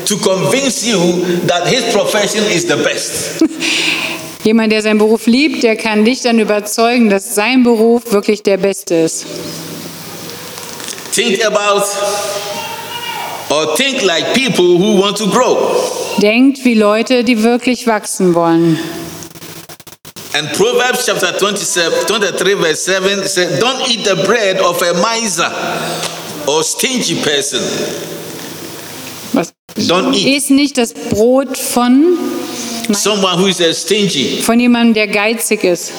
to 0.05 0.19
convince 0.19 0.85
you 0.87 1.25
that 1.47 1.67
his 1.67 1.83
profession 1.95 2.45
is 2.55 2.65
the 2.69 2.77
best. 2.77 3.43
jemand, 4.45 4.73
der 4.73 4.83
seinen 4.83 4.99
Beruf 4.99 5.27
liebt, 5.27 5.63
der 5.63 5.77
kann 5.77 6.05
dich 6.05 6.23
dann 6.23 6.39
überzeugen, 6.39 7.11
dass 7.11 7.35
sein 7.35 7.63
Beruf 7.63 8.13
wirklich 8.13 8.43
der 8.43 8.57
beste 8.57 8.95
ist. 8.95 9.27
Think 11.15 11.45
about 11.45 11.85
or 13.51 13.75
think 13.77 14.03
like 14.03 14.35
people 14.35 14.79
who 14.79 15.01
want 15.01 15.17
to 15.19 15.27
grow. 15.29 16.19
Denkt 16.21 16.65
wie 16.65 16.75
Leute, 16.75 17.25
die 17.25 17.43
wirklich 17.43 17.87
wachsen 17.87 18.35
wollen. 18.35 18.79
And 20.35 20.53
Proverbs 20.53 21.07
chapter 21.07 21.33
27, 21.33 22.07
23, 22.07 22.55
verse 22.57 22.85
7 22.85 23.27
says, 23.27 23.59
Don't 23.61 23.89
eat 23.89 24.05
the 24.05 24.15
bread 24.27 24.61
of 24.61 24.81
a 24.83 24.93
miser 24.95 25.51
or 26.47 26.63
stingy 26.63 27.17
person. 27.17 27.61
Was? 29.33 29.53
Don't 29.89 30.15
eat. 30.15 30.37
Ist 30.37 30.51
nicht 30.51 30.77
das 30.77 30.93
Brot 30.93 31.57
von, 31.57 32.19
Someone 32.95 33.39
who 33.39 33.47
is 33.47 33.59
stingy. 33.83 34.41
von 34.43 34.59
jemandem, 34.59 34.95
der 34.95 35.07
geizig 35.09 35.65
ist. 35.65 35.93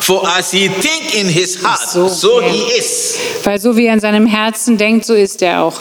For 0.00 0.26
as 0.38 0.50
he 0.52 0.68
think 0.68 1.14
in 1.14 1.28
his 1.28 1.62
heart, 1.62 1.80
So, 1.90 2.08
so 2.08 2.40
he 2.42 2.62
is. 2.78 3.18
Weil 3.44 3.58
so 3.60 3.76
wie 3.76 3.86
er 3.86 3.94
in 3.94 4.00
seinem 4.00 4.26
Herzen 4.26 4.76
denkt, 4.76 5.04
so 5.06 5.14
ist 5.14 5.42
er 5.42 5.62
auch. 5.62 5.80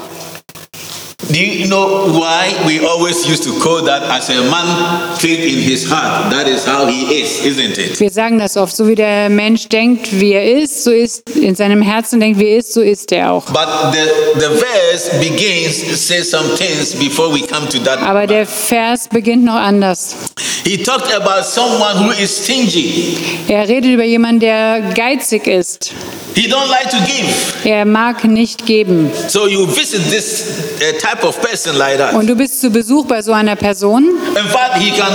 Do 1.34 1.39
you 1.39 1.67
know 1.67 2.13
why 2.13 2.54
we 2.67 2.80
always 2.86 3.28
used 3.28 3.43
to 3.46 3.60
call 3.60 3.82
that 3.86 4.04
as 4.04 4.30
a 4.30 4.39
man 4.52 5.17
think 5.17 5.39
in 5.39 5.63
his 5.67 5.89
heart? 5.89 6.30
That 6.32 6.48
is 6.48 6.63
how 6.63 6.86
he 6.86 7.22
is, 7.22 7.43
isn't 7.43 7.76
it? 7.80 8.00
Wir 8.00 8.12
sagen 8.12 8.38
das 8.38 8.56
oft, 8.56 8.76
so 8.76 8.88
wie 8.88 8.93
der 8.93 9.30
Mensch 9.30 9.67
denkt, 9.67 10.10
wie 10.19 10.34
er 10.34 10.62
ist, 10.62 10.84
so 10.84 10.91
ist 10.91 11.28
in 11.32 11.56
seinem 11.56 11.82
Herzen 11.82 12.19
denkt, 12.19 12.39
wie 12.39 12.50
er 12.50 12.58
ist, 12.58 12.74
so 12.74 12.82
ist 12.82 13.12
er 13.12 13.32
auch. 13.32 13.46
But 13.48 13.67
the, 13.93 14.39
the 14.39 14.50
verse 14.60 15.10
begins, 15.19 16.06
say 16.08 16.22
some 16.22 16.56
things 16.56 16.93
before 16.93 17.34
we 17.34 17.41
come 17.48 17.67
to 17.67 17.80
that. 17.80 18.00
Aber 18.04 18.28
der 18.28 18.46
Vers 18.46 19.08
beginnt 19.08 19.43
noch 19.43 19.56
anders. 19.56 20.15
He 20.63 20.84
talked 20.84 21.12
about 21.15 21.43
someone 21.46 21.98
who 21.98 22.12
is 22.12 22.43
stingy. 22.43 23.17
Er 23.48 23.67
redet 23.67 23.91
über 23.91 24.04
jemanden, 24.04 24.41
der 24.41 24.82
geizig 24.93 25.48
ist. 25.48 25.93
He 26.36 26.48
don't 26.50 26.67
like 26.69 26.89
to 26.89 26.98
give. 27.06 27.28
Er 27.63 27.86
mag 27.86 28.24
nicht 28.26 28.65
geben. 28.65 29.12
So 29.28 29.48
you 29.48 29.67
visit 29.67 30.10
this 30.10 30.74
uh, 30.80 30.98
type 31.00 31.24
of 31.26 31.39
person 31.41 31.78
like 31.78 31.98
that. 32.00 32.13
Und 32.13 32.28
du 32.28 32.36
bist 32.36 32.60
zu 32.60 32.69
Besuch 32.72 33.06
bei 33.06 33.22
so 33.22 33.32
einer 33.34 33.56
Person. 33.56 34.04
In 34.36 34.50
fact, 34.50 34.78
he 34.80 34.89
can 34.91 35.12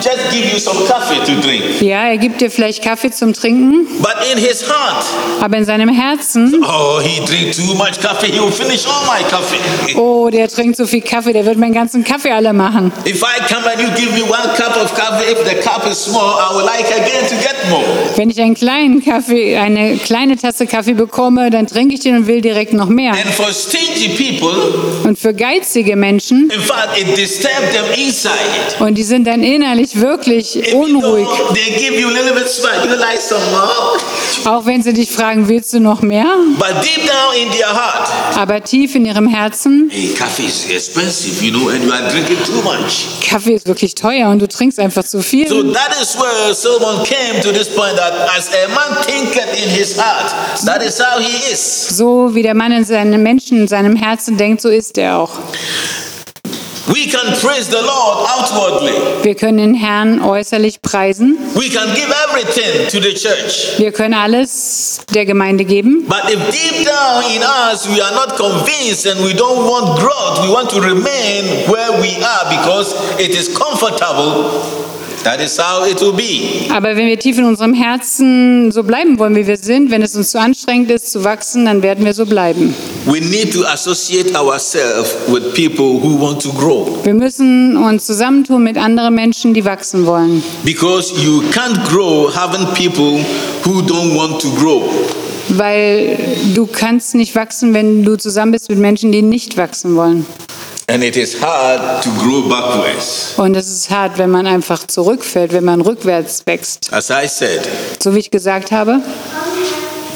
just 0.00 0.30
give 0.30 0.50
you 0.50 0.58
some 0.58 0.78
coffee 0.86 1.18
to 1.26 1.40
drink. 1.46 1.82
Ja, 1.82 2.04
er 2.08 2.16
gibt 2.16 2.40
dir 2.40 2.50
vielleicht 2.50 2.82
Kaffee 2.82 3.10
zum 3.10 3.34
Trinken, 3.34 3.86
But 4.00 4.14
in 4.32 4.38
his 4.38 4.64
heart, 4.66 5.04
aber 5.42 5.58
in 5.58 5.64
seinem 5.64 5.90
Herzen, 5.90 6.64
oh, 6.64 7.00
he 7.00 7.22
drink 7.26 7.54
too 7.54 7.74
much 7.74 8.00
coffee. 8.00 8.32
He 8.32 8.40
will 8.40 8.50
finish 8.50 8.86
all 8.86 9.04
my 9.06 9.22
coffee. 9.30 9.58
oh, 9.96 10.30
der 10.30 10.48
trinkt 10.48 10.76
so 10.78 10.86
viel 10.86 11.02
Kaffee, 11.02 11.32
der 11.34 11.44
wird 11.44 11.58
meinen 11.58 11.74
ganzen 11.74 12.02
Kaffee 12.02 12.32
alle 12.32 12.52
machen. 12.54 12.90
If 13.04 13.22
I 13.22 13.40
come 13.52 13.66
and 13.70 13.80
you 13.80 13.88
give 13.94 14.12
me 14.14 14.22
one 14.22 14.48
cup 14.56 14.76
of 14.82 14.91
Wenn 18.16 18.30
ich 18.30 18.40
einen 18.40 18.54
kleinen 18.54 19.04
Kaffee, 19.04 19.56
eine 19.56 19.96
kleine 19.96 20.36
Tasse 20.36 20.66
Kaffee 20.66 20.94
bekomme, 20.94 21.50
dann 21.50 21.66
trinke 21.66 21.94
ich 21.94 22.00
den 22.00 22.16
und 22.16 22.26
will 22.26 22.40
direkt 22.40 22.72
noch 22.72 22.88
mehr. 22.88 23.12
And 23.12 23.26
for 23.34 23.52
stingy 23.52 24.08
people, 24.10 24.56
Und 25.04 25.18
für 25.18 25.34
geizige 25.34 25.96
Menschen, 25.96 26.50
in 26.50 26.60
fact, 26.60 26.98
it 26.98 27.16
disturbs 27.16 27.72
them 27.72 27.84
inside. 27.96 28.84
und 28.84 28.96
die 28.96 29.02
sind 29.02 29.26
dann 29.26 29.42
innerlich 29.42 30.00
wirklich 30.00 30.72
unruhig, 30.74 31.26
you 31.98 32.08
smile, 32.46 32.96
like 32.96 33.20
auch 34.44 34.66
wenn 34.66 34.82
sie 34.82 34.92
dich 34.92 35.10
fragen, 35.10 35.48
willst 35.48 35.72
du 35.72 35.80
noch 35.80 36.02
mehr? 36.02 36.26
But 36.58 36.82
deep 36.82 37.06
down 37.06 37.34
in 37.40 37.50
their 37.52 37.68
heart, 37.68 38.08
Aber 38.36 38.62
tief 38.62 38.94
in 38.94 39.04
ihrem 39.04 39.28
Herzen, 39.28 39.88
hey, 39.92 40.14
coffee 40.18 40.46
is 40.46 40.66
expensive, 40.70 41.44
you 41.44 41.52
know, 41.52 41.68
and 41.68 41.84
you 41.84 41.92
are 41.92 42.08
drinking 42.08 42.38
too 42.44 42.60
much. 42.62 43.06
Kaffee 43.28 43.54
ist 43.54 43.66
wirklich 43.66 43.94
teuer 43.94 44.28
und 44.30 44.40
du 44.40 44.48
trinkst 44.48 44.78
einfach 44.82 45.04
zu 45.04 45.18
So 45.18 45.22
viel. 45.22 45.72
that 45.72 45.92
is 46.00 46.16
where 46.16 46.54
Solomon 46.54 47.04
came 47.04 47.40
to 47.40 47.52
this 47.52 47.68
point 47.74 47.96
that 47.96 48.12
as 48.36 48.48
a 48.48 48.68
man 48.68 49.02
thinketh 49.04 49.62
in 49.64 49.70
his 49.70 49.96
heart, 49.98 50.30
that 50.64 50.82
is 50.82 50.98
how 51.00 51.18
he 51.20 51.52
is. 51.52 51.88
So 51.96 52.34
wie 52.34 52.42
der 52.42 52.54
Mann 52.54 52.72
in 52.72 52.84
seinem 52.84 53.22
Menschen 53.22 53.60
in 53.62 53.68
seinem 53.68 53.96
Herzen 53.96 54.36
denkt, 54.36 54.60
so 54.60 54.68
ist 54.68 54.98
er 54.98 55.18
auch. 55.18 55.30
We 56.88 57.06
can 57.06 57.26
praise 57.40 57.68
the 57.68 57.80
Lord 57.80 58.28
outwardly. 58.28 58.92
Wir 59.22 59.36
können 59.36 59.58
den 59.58 59.74
Herrn 59.74 60.20
äußerlich 60.20 60.82
preisen. 60.82 61.38
We 61.54 61.68
can 61.68 61.94
give 61.94 62.12
everything 62.28 62.88
to 62.88 63.00
the 63.00 63.14
church. 63.14 63.78
Wir 63.78 63.92
können 63.92 64.14
alles 64.14 65.00
der 65.14 65.24
Gemeinde 65.24 65.64
geben. 65.64 66.04
But 66.08 66.24
if 66.28 66.40
deep 66.50 66.84
down 66.84 67.22
in 67.34 67.42
us 67.42 67.88
we 67.88 68.02
are 68.02 68.14
not 68.14 68.36
convinced 68.36 69.06
and 69.06 69.20
we 69.24 69.32
don't 69.32 69.64
want 69.64 70.00
growth, 70.00 70.42
we 70.44 70.52
want 70.52 70.70
to 70.70 70.80
remain 70.80 71.44
where 71.68 71.92
we 72.00 72.16
are 72.20 72.50
because 72.50 72.94
it 73.18 73.30
is 73.30 73.48
comfortable, 73.56 74.50
that 75.22 75.40
is 75.40 75.56
how 75.58 75.84
it 75.86 76.00
will 76.00 76.12
be. 76.12 76.68
Aber 76.74 76.96
wenn 76.96 77.06
wir 77.06 77.18
tief 77.18 77.38
in 77.38 77.44
unserem 77.44 77.74
Herzen 77.74 78.72
so 78.72 78.82
bleiben 78.82 79.20
wollen, 79.20 79.36
wie 79.36 79.46
wir 79.46 79.56
sind, 79.56 79.92
wenn 79.92 80.02
es 80.02 80.16
uns 80.16 80.32
zu 80.32 80.40
anstrengend 80.40 80.90
ist 80.90 81.12
zu 81.12 81.22
wachsen, 81.22 81.64
dann 81.64 81.82
werden 81.82 82.04
wir 82.04 82.12
so 82.12 82.26
bleiben. 82.26 82.74
We 83.06 83.20
need 83.20 83.52
to 83.52 83.64
associate 83.72 84.34
ourselves 84.36 85.16
with 85.28 85.54
people 85.54 85.98
who 86.00 86.16
want 86.16 86.40
to 86.42 86.50
grow. 86.52 86.86
Wir 87.02 87.14
müssen 87.14 87.76
uns 87.76 88.06
zusammentun 88.06 88.62
mit 88.62 88.76
anderen 88.76 89.14
Menschen, 89.14 89.54
die 89.54 89.64
wachsen 89.64 90.06
wollen. 90.06 90.42
Because 90.64 91.12
you 91.20 91.42
can't 91.52 91.84
grow 91.88 92.30
having 92.34 92.66
people 92.74 93.24
who 93.64 93.82
don't 93.82 94.14
want 94.14 94.40
to 94.40 94.48
grow. 94.50 94.88
Weil 95.48 96.16
du 96.54 96.66
kannst 96.66 97.14
nicht 97.14 97.34
wachsen, 97.34 97.74
wenn 97.74 98.04
du 98.04 98.16
zusammen 98.16 98.52
bist 98.52 98.68
mit 98.68 98.78
Menschen, 98.78 99.10
die 99.10 99.22
nicht 99.22 99.56
wachsen 99.56 99.96
wollen. 99.96 100.24
And 100.88 101.02
it 101.02 101.16
is 101.16 101.40
hard 101.40 102.02
to 102.04 102.10
grow 102.18 102.48
backwards. 102.48 103.34
Und 103.36 103.56
es 103.56 103.68
ist 103.68 103.90
hart, 103.90 104.18
wenn 104.18 104.30
man 104.30 104.46
einfach 104.46 104.86
zurückfällt, 104.86 105.52
wenn 105.52 105.64
man 105.64 105.80
rückwärts 105.80 106.42
wächst. 106.46 106.92
As 106.92 107.10
I 107.10 107.26
said, 107.26 107.60
So 108.02 108.14
wie 108.14 108.18
ich 108.18 108.30
gesagt 108.30 108.72
habe, 108.72 109.00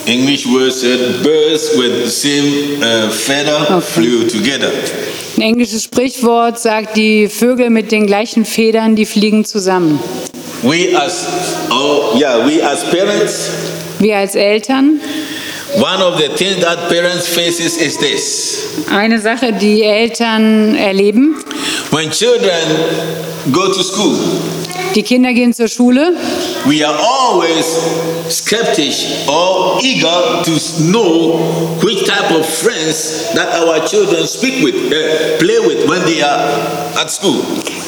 English 0.06 0.46
word 0.46 0.72
said, 0.72 1.22
birds 1.22 1.76
with 1.76 2.04
the 2.04 2.10
same 2.10 2.80
uh, 2.82 3.10
feather 3.10 3.80
flew 3.80 4.26
together. 4.28 4.70
ein 5.36 5.42
englisches 5.42 5.84
Sprichwort 5.84 6.58
sagt, 6.58 6.96
die 6.96 7.28
Vögel 7.28 7.70
mit 7.70 7.90
den 7.92 8.06
gleichen 8.06 8.44
Federn, 8.44 8.96
die 8.96 9.04
fliegen 9.04 9.44
zusammen. 9.44 9.98
We 10.62 10.96
as, 10.98 11.26
oh 11.70 12.16
yeah, 12.18 12.38
we 12.46 12.62
as 12.62 12.84
parents, 12.90 13.50
Wir 13.98 14.16
als 14.18 14.34
Eltern, 14.34 15.00
one 15.76 16.02
of 16.02 16.18
the 16.18 16.28
things 16.36 16.60
that 16.62 16.88
parents 16.88 17.26
faces 17.26 17.76
is 17.76 17.98
this. 17.98 18.62
eine 18.90 19.20
Sache, 19.20 19.52
die 19.52 19.82
Eltern 19.82 20.74
erleben, 20.76 21.34
When 21.90 22.10
children 22.10 22.50
go 23.52 23.68
to 23.72 23.82
school, 23.82 24.16
die 24.94 25.02
Kinder 25.02 25.32
gehen 25.32 25.52
zur 25.52 25.68
Schule 25.68 26.14
we 26.66 26.82
are 26.84 26.96
always 26.98 27.66
skeptic 28.28 28.92
or 29.28 29.78
eager 29.82 30.42
to 30.44 30.58
know 30.90 31.38
which 31.82 32.04
type 32.04 32.30
of 32.32 32.44
friends 32.46 33.32
that 33.34 33.48
our 33.54 33.86
children 33.86 34.26
speak 34.26 34.64
with, 34.64 34.74
uh, 34.92 35.38
play 35.38 35.58
with 35.60 35.88
when 35.88 36.02
they 36.04 36.22
are 36.22 36.42
at 36.98 37.10
school. 37.10 37.42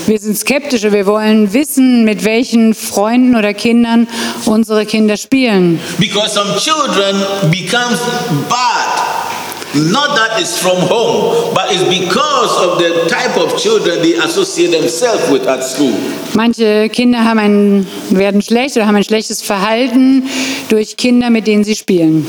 Wir 0.07 0.19
sind 0.19 0.39
skeptisch 0.39 0.85
und 0.85 0.93
wir 0.93 1.07
wollen 1.07 1.53
wissen, 1.53 2.05
mit 2.05 2.25
welchen 2.25 2.75
Freunden 2.75 3.37
oder 3.37 3.53
Kindern 3.53 4.09
unsere 4.47 4.87
Kinder 4.87 5.17
spielen. 5.17 5.79
Because 5.99 6.35
some 6.35 6.57
children 6.59 7.23
become 7.51 7.99
bad. 8.49 9.08
Not 9.75 10.17
that 10.17 10.41
it's 10.41 10.57
from 10.59 10.79
home, 10.79 11.53
but 11.55 11.71
it's 11.71 11.85
because 11.85 12.65
of 12.65 12.79
the 12.79 13.07
type 13.07 13.37
of 13.37 13.59
children 13.59 14.01
they 14.01 14.15
associate 14.15 14.71
themselves 14.71 15.31
with 15.31 15.47
at 15.47 15.63
school. 15.63 15.93
Manche 16.35 16.89
Kinder 16.89 17.23
haben 17.23 17.39
ein, 17.39 17.87
werden 18.11 18.41
schlecht 18.41 18.77
oder 18.77 18.87
haben 18.87 18.97
ein 18.97 19.05
schlechtes 19.05 19.43
Verhalten 19.43 20.25
durch 20.71 20.97
Kinder, 20.97 21.29
mit 21.29 21.47
denen 21.47 21.65
sie 21.65 21.77
spielen. 21.77 22.27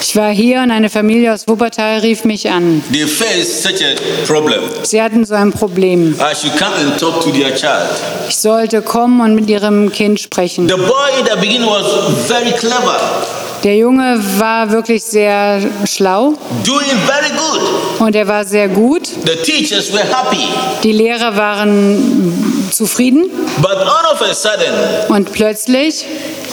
Ich 0.00 0.16
war 0.16 0.30
hier 0.30 0.60
und 0.60 0.70
eine 0.70 0.88
Familie 0.88 1.32
aus 1.32 1.48
Wuppertal 1.48 1.98
rief 1.98 2.24
mich 2.24 2.48
an. 2.48 2.84
They 2.92 3.04
faced 3.04 3.64
such 3.64 3.84
a 3.84 3.96
problem. 4.24 4.60
Sie 4.84 5.02
hatten 5.02 5.24
so 5.24 5.34
ein 5.34 5.52
Problem. 5.52 6.14
I 6.20 6.34
should 6.36 6.56
come 6.56 6.72
and 6.76 6.96
talk 7.00 7.20
to 7.22 7.30
their 7.32 7.52
child. 7.56 7.88
Ich 8.28 8.36
sollte 8.36 8.80
kommen 8.80 9.20
und 9.20 9.34
mit 9.34 9.50
ihrem 9.50 9.90
Kind 9.90 10.20
sprechen. 10.20 10.68
The 10.68 10.76
boy 10.76 11.10
in 11.18 11.26
the 11.26 11.36
beginning 11.40 11.68
was 11.68 11.84
very 12.28 12.52
clever, 12.52 13.00
Der 13.64 13.76
Junge 13.76 14.20
war 14.38 14.70
wirklich 14.70 15.02
sehr 15.02 15.58
schlau 15.86 16.34
und 17.98 18.14
er 18.14 18.28
war 18.28 18.44
sehr 18.44 18.68
gut. 18.68 19.08
The 19.08 19.36
teachers 19.42 19.92
were 19.92 20.04
happy. 20.04 20.46
Die 20.84 20.92
Lehrer 20.92 21.36
waren 21.36 22.68
zufrieden 22.70 23.24
But 23.62 23.78
all 23.78 24.12
of 24.12 24.20
a 24.20 24.34
sudden, 24.34 24.74
und 25.08 25.32
plötzlich, 25.32 26.04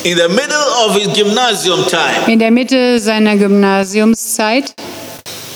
in 0.03 0.17
the 0.17 0.27
middle 0.29 0.55
of 0.85 0.95
his 0.95 1.07
gymnasium 1.15 1.85
time, 1.87 2.27
in 2.27 2.39
der 2.39 2.51
Mitte 2.51 2.99
seiner 2.99 3.35
Gymnasiumszeit, 3.37 4.73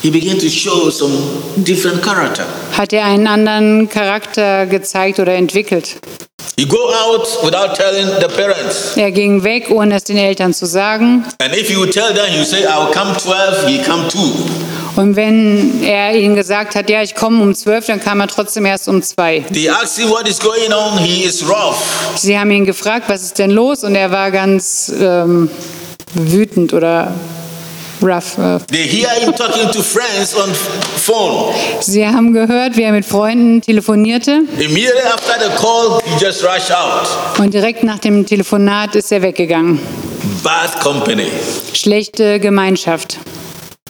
he 0.02 0.12
began 0.12 0.38
to 0.38 0.50
show 0.50 0.90
some 0.90 1.14
different 1.58 2.04
character. 2.04 2.46
hat 2.78 2.94
er 2.94 3.06
einen 3.06 3.28
anderen 3.28 3.90
Charakter 3.90 4.66
gezeigt 4.68 5.20
oder 5.20 5.34
entwickelt. 5.34 5.96
He 6.58 6.66
go 6.66 6.90
out 6.94 7.28
without 7.44 7.76
telling 7.76 8.08
the 8.22 8.28
parents. 8.28 8.96
Er 8.96 9.12
ging 9.12 9.44
weg, 9.44 9.70
ohne 9.70 9.96
es 9.96 10.06
den 10.06 10.18
Eltern 10.18 10.54
zu 10.54 10.66
sagen. 10.66 11.26
And 11.40 11.54
if 11.54 11.70
you 11.70 11.86
tell 11.86 12.14
them, 12.14 12.34
you 12.34 12.46
say, 12.46 12.66
I'll 12.66 12.94
come 12.94 13.14
12, 13.18 13.68
he 13.68 13.80
come 13.84 14.08
2. 14.08 14.20
Und 14.96 15.18
wenn 15.18 15.84
er 15.84 16.16
ihnen 16.16 16.36
gesagt 16.36 16.76
hat, 16.76 16.90
ja, 16.90 17.02
ich 17.02 17.14
komme 17.14 17.42
um 17.42 17.54
zwölf, 17.54 17.88
dann 17.88 18.00
kam 18.00 18.22
er 18.22 18.28
trotzdem 18.28 18.66
erst 18.66 18.88
um 18.88 19.02
zwei. 19.02 19.44
They 19.52 19.70
ask 19.70 19.98
him 19.98 20.10
what 20.10 20.26
is 20.28 20.40
going 20.40 20.72
on, 20.72 20.98
he 20.98 21.26
is 21.26 21.44
rough. 21.44 21.76
Sie 22.16 22.40
haben 22.40 22.52
ihn 22.52 22.66
gefragt, 22.66 23.10
was 23.10 23.24
ist 23.24 23.38
denn 23.38 23.52
los? 23.52 23.84
Und 23.84 23.96
er 23.96 24.12
war 24.12 24.32
ganz 24.32 24.90
ähm, 24.98 25.50
wütend 26.14 26.74
oder 26.74 27.14
rough. 28.02 28.38
äh. 28.38 28.60
They 28.72 28.88
hear 28.88 29.10
him 29.20 29.34
talking 29.36 29.70
to 29.72 29.82
friends 29.82 30.36
on 30.36 30.54
phone. 30.98 31.54
Sie 31.82 32.06
haben 32.06 32.34
gehört, 32.34 32.78
wie 32.78 32.84
er 32.84 32.92
mit 32.92 33.06
Freunden 33.06 33.62
telefonierte. 33.62 34.42
Immediately 34.60 35.02
after 35.14 35.34
the 35.40 35.56
call, 35.58 36.00
he 36.06 36.24
just 36.24 36.44
rush 36.44 36.72
out. 36.72 37.08
Und 37.40 37.54
direkt 37.54 37.84
nach 37.84 38.00
dem 38.00 38.26
Telefonat 38.26 38.96
ist 38.96 39.12
er 39.12 39.22
weggegangen. 39.22 39.80
Bad 40.44 40.80
company 40.82 41.28
Schlechte 41.74 42.40
Gemeinschaft. 42.40 43.18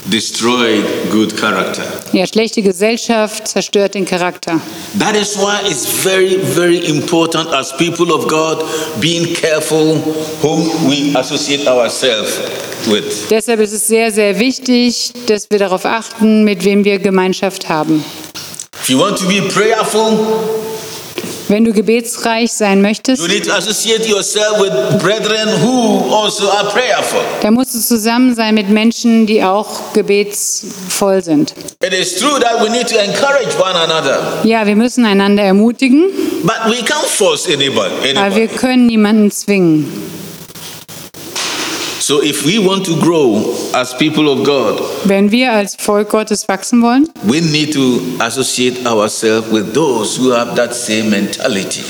Destroyed 0.10 0.86
good 1.12 1.36
character. 1.36 1.84
Ja, 2.13 2.26
schlechte 2.28 2.62
Gesellschaft 2.62 3.48
zerstört 3.48 3.96
den 3.96 4.06
Charakter. 4.06 4.60
That 5.00 5.15
is 5.15 5.36
why 5.38 5.68
it's 5.70 5.86
very, 5.86 6.38
very 6.38 6.78
important 6.88 7.52
as 7.54 7.76
people 7.78 8.13
of 8.13 8.28
God 8.28 8.63
being 9.00 9.34
careful 9.34 9.96
whom 10.41 10.70
we 10.89 11.18
associate 11.18 11.68
ourselves 11.68 12.39
with. 12.86 13.28
Deshalb 13.30 13.60
ist 13.60 13.74
es 13.74 13.88
sehr, 13.88 14.12
sehr 14.12 14.39
wichtig, 14.39 15.12
dass 15.28 15.50
wir 15.50 15.60
darauf 15.60 15.86
achten, 15.86 16.44
mit 16.44 16.63
wem 16.63 16.84
wir 16.84 17.00
Gemeinschaft 17.00 17.68
haben. 17.70 18.04
If 18.82 18.89
you 18.89 19.00
want 19.00 19.18
to 19.18 19.28
be 19.28 19.41
prayerful, 19.41 20.64
Wenn 21.47 21.63
du 21.63 21.73
gebetsreich 21.73 22.51
sein 22.53 22.77
you 22.77 22.81
möchtest, 22.81 23.27
need 23.27 23.45
to 23.45 23.53
associate 23.53 24.08
yourself 24.08 24.60
with 24.60 24.71
brethren 25.01 25.47
who 25.62 26.03
also 26.13 26.49
are 26.49 26.67
prayerful. 26.69 27.19
dann 27.41 27.53
musst 27.53 27.75
du 27.75 27.79
zusammen 27.79 28.34
sein 28.36 28.55
mit 28.55 28.69
Menschen, 28.69 29.25
die 29.27 29.43
auch 29.43 29.93
gebetsvoll 29.93 31.23
sind. 31.23 31.53
It 31.84 31.93
is 31.93 32.15
true 32.15 32.39
that 32.39 32.62
we 32.63 32.69
need 32.69 32.88
to 32.88 32.95
encourage 32.97 33.55
one 33.60 33.75
another, 33.75 34.19
Ja, 34.43 34.65
wir 34.65 34.75
müssen 34.75 35.05
einander 35.05 35.43
ermutigen, 35.43 36.05
but 36.43 36.55
we 36.67 36.84
can't 36.84 37.05
force 37.08 37.45
anybody. 37.47 38.15
aber 38.15 38.36
wir 38.36 38.43
anybody. 38.43 38.47
können 38.47 38.88
niemanden 38.88 39.31
zwingen. 39.31 39.91
So 42.08 42.22
if 42.22 42.46
we 42.46 42.60
want 42.60 42.86
to 42.86 42.96
grow 42.98 43.52
as 43.74 43.91
people 43.98 44.30
of 44.30 44.44
God, 44.44 44.80
Wenn 45.06 45.32
wir 45.32 45.52
als 45.52 45.76
Volk 45.76 46.10
Gottes 46.10 46.48
wachsen 46.48 46.84
wollen, 46.84 47.10
we 47.24 47.41
need 47.41 47.74
to 47.74 48.00
associate 48.20 48.86
ourselves 48.86 49.52
with 49.52 49.74
those 49.74 50.15
who 50.15 50.32
have 50.32 50.56
that 50.56 50.76
same 50.76 51.10
mentality, 51.10 51.82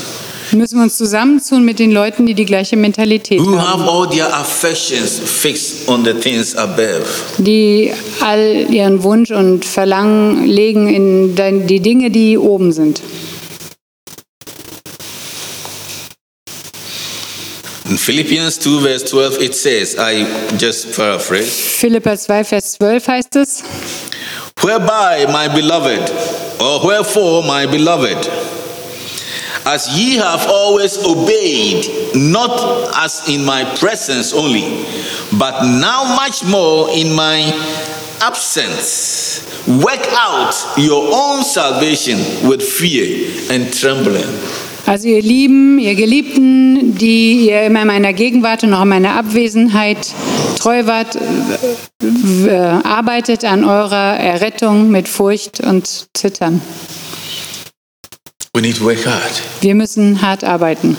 müssen 0.53 0.77
wir 0.77 0.83
uns 0.83 0.95
zusammentun 0.95 1.65
mit 1.65 1.79
den 1.79 1.91
Leuten, 1.91 2.25
die 2.25 2.33
die 2.33 2.45
gleiche 2.45 2.77
Mentalität 2.77 3.41
who 3.41 3.59
haben, 3.59 3.81
have 3.81 3.91
all 3.91 4.07
their 4.09 4.33
affections 4.33 5.19
fixed 5.19 5.89
on 5.89 6.05
the 6.05 6.13
things 6.13 6.55
above. 6.55 7.03
die 7.39 7.91
all 8.21 8.67
ihren 8.71 9.03
Wunsch 9.03 9.31
und 9.31 9.65
Verlangen 9.65 10.45
legen 10.47 10.87
in 10.87 11.35
die 11.67 11.81
Dinge, 11.81 12.09
die 12.09 12.37
oben 12.37 12.71
sind. 12.71 13.01
Philippians 18.05 18.59
2, 18.59 18.81
verse 18.81 19.09
12, 19.09 19.33
it 19.41 19.55
says, 19.55 19.95
I 19.97 20.25
just 20.57 20.95
paraphrase, 20.95 21.81
Philippa 21.81 22.15
2, 22.15 22.43
Vers 22.43 22.77
12 22.77 23.07
heißt 23.07 23.35
es, 23.35 23.63
whereby, 24.61 25.25
my 25.31 25.47
beloved, 25.47 26.11
or 26.61 26.85
wherefore, 26.85 27.41
my 27.41 27.65
beloved, 27.65 28.29
as 29.65 29.89
ye 29.97 30.17
have 30.17 30.45
always 30.47 31.03
obeyed, 31.03 31.87
not 32.13 32.93
as 32.95 33.27
in 33.27 33.43
my 33.43 33.63
presence 33.79 34.33
only, 34.33 34.85
but 35.39 35.63
now 35.63 36.03
much 36.15 36.43
more 36.45 36.91
in 36.91 37.11
my 37.11 37.41
absence, 38.21 39.41
work 39.81 40.05
out 40.11 40.53
your 40.77 41.09
own 41.11 41.43
salvation 41.43 42.19
with 42.47 42.61
fear 42.61 43.33
and 43.49 43.73
trembling. 43.73 44.29
Also 44.87 45.07
ihr 45.07 45.21
Lieben, 45.21 45.79
ihr 45.79 45.95
Geliebten, 45.95 46.95
die 46.95 47.47
ihr 47.49 47.63
immer 47.63 47.81
in 47.81 47.87
meiner 47.87 48.13
Gegenwart 48.13 48.63
und 48.63 48.73
auch 48.73 48.83
in 48.83 48.89
meiner 48.89 49.15
Abwesenheit 49.15 49.97
treu 50.59 50.85
wart, 50.85 51.17
arbeitet 52.85 53.45
an 53.45 53.63
eurer 53.63 54.17
Errettung 54.17 54.91
mit 54.91 55.07
Furcht 55.07 55.59
und 55.59 56.07
Zittern. 56.13 56.61
We 58.53 58.61
need 58.61 58.77
to 58.77 58.85
work 58.85 59.03
hard 59.05 59.41
Wir 59.61 59.73
müssen 59.73 60.21
hart 60.21 60.43
arbeiten. 60.43 60.95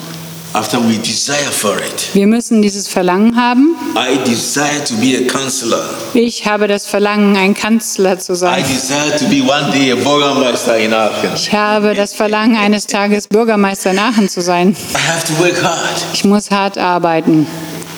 After 0.57 0.79
we 0.81 0.97
desire 0.99 1.51
for 1.53 1.77
it. 1.79 2.15
Wir 2.15 2.27
müssen 2.27 2.63
dieses 2.63 2.89
Verlangen 2.89 3.37
haben. 3.37 3.77
I 3.95 4.17
desire 4.25 4.83
to 4.85 4.95
be 4.95 5.19
a 5.19 5.29
counselor. 5.31 5.85
Ich 6.15 6.47
habe 6.47 6.67
das 6.67 6.87
Verlangen, 6.87 7.37
ein 7.37 7.53
Kanzler 7.53 8.19
zu 8.19 8.33
I 8.33 8.37
sein. 8.37 8.65
desire 8.65 9.17
to 9.19 9.27
be 9.27 9.43
one 9.43 9.71
day 9.71 9.93
a 9.93 9.97
Bürgermeister 9.97 10.79
in 10.79 10.95
Aachen. 10.95 11.31
Ich 11.35 11.53
habe 11.53 11.95
das 11.95 12.15
Verlangen, 12.15 12.57
eines 12.57 12.87
Tages 12.87 13.29
Bürgermeister 13.29 13.91
in 13.91 13.99
Aachen 13.99 14.29
zu 14.31 14.41
sein. 14.41 14.75
I 14.95 14.99
have 14.99 15.27
to 15.27 15.39
work 15.45 15.63
hard. 15.63 16.05
Ich 16.15 16.25
muss 16.25 16.51
hart 16.51 16.79
arbeiten. 16.79 17.47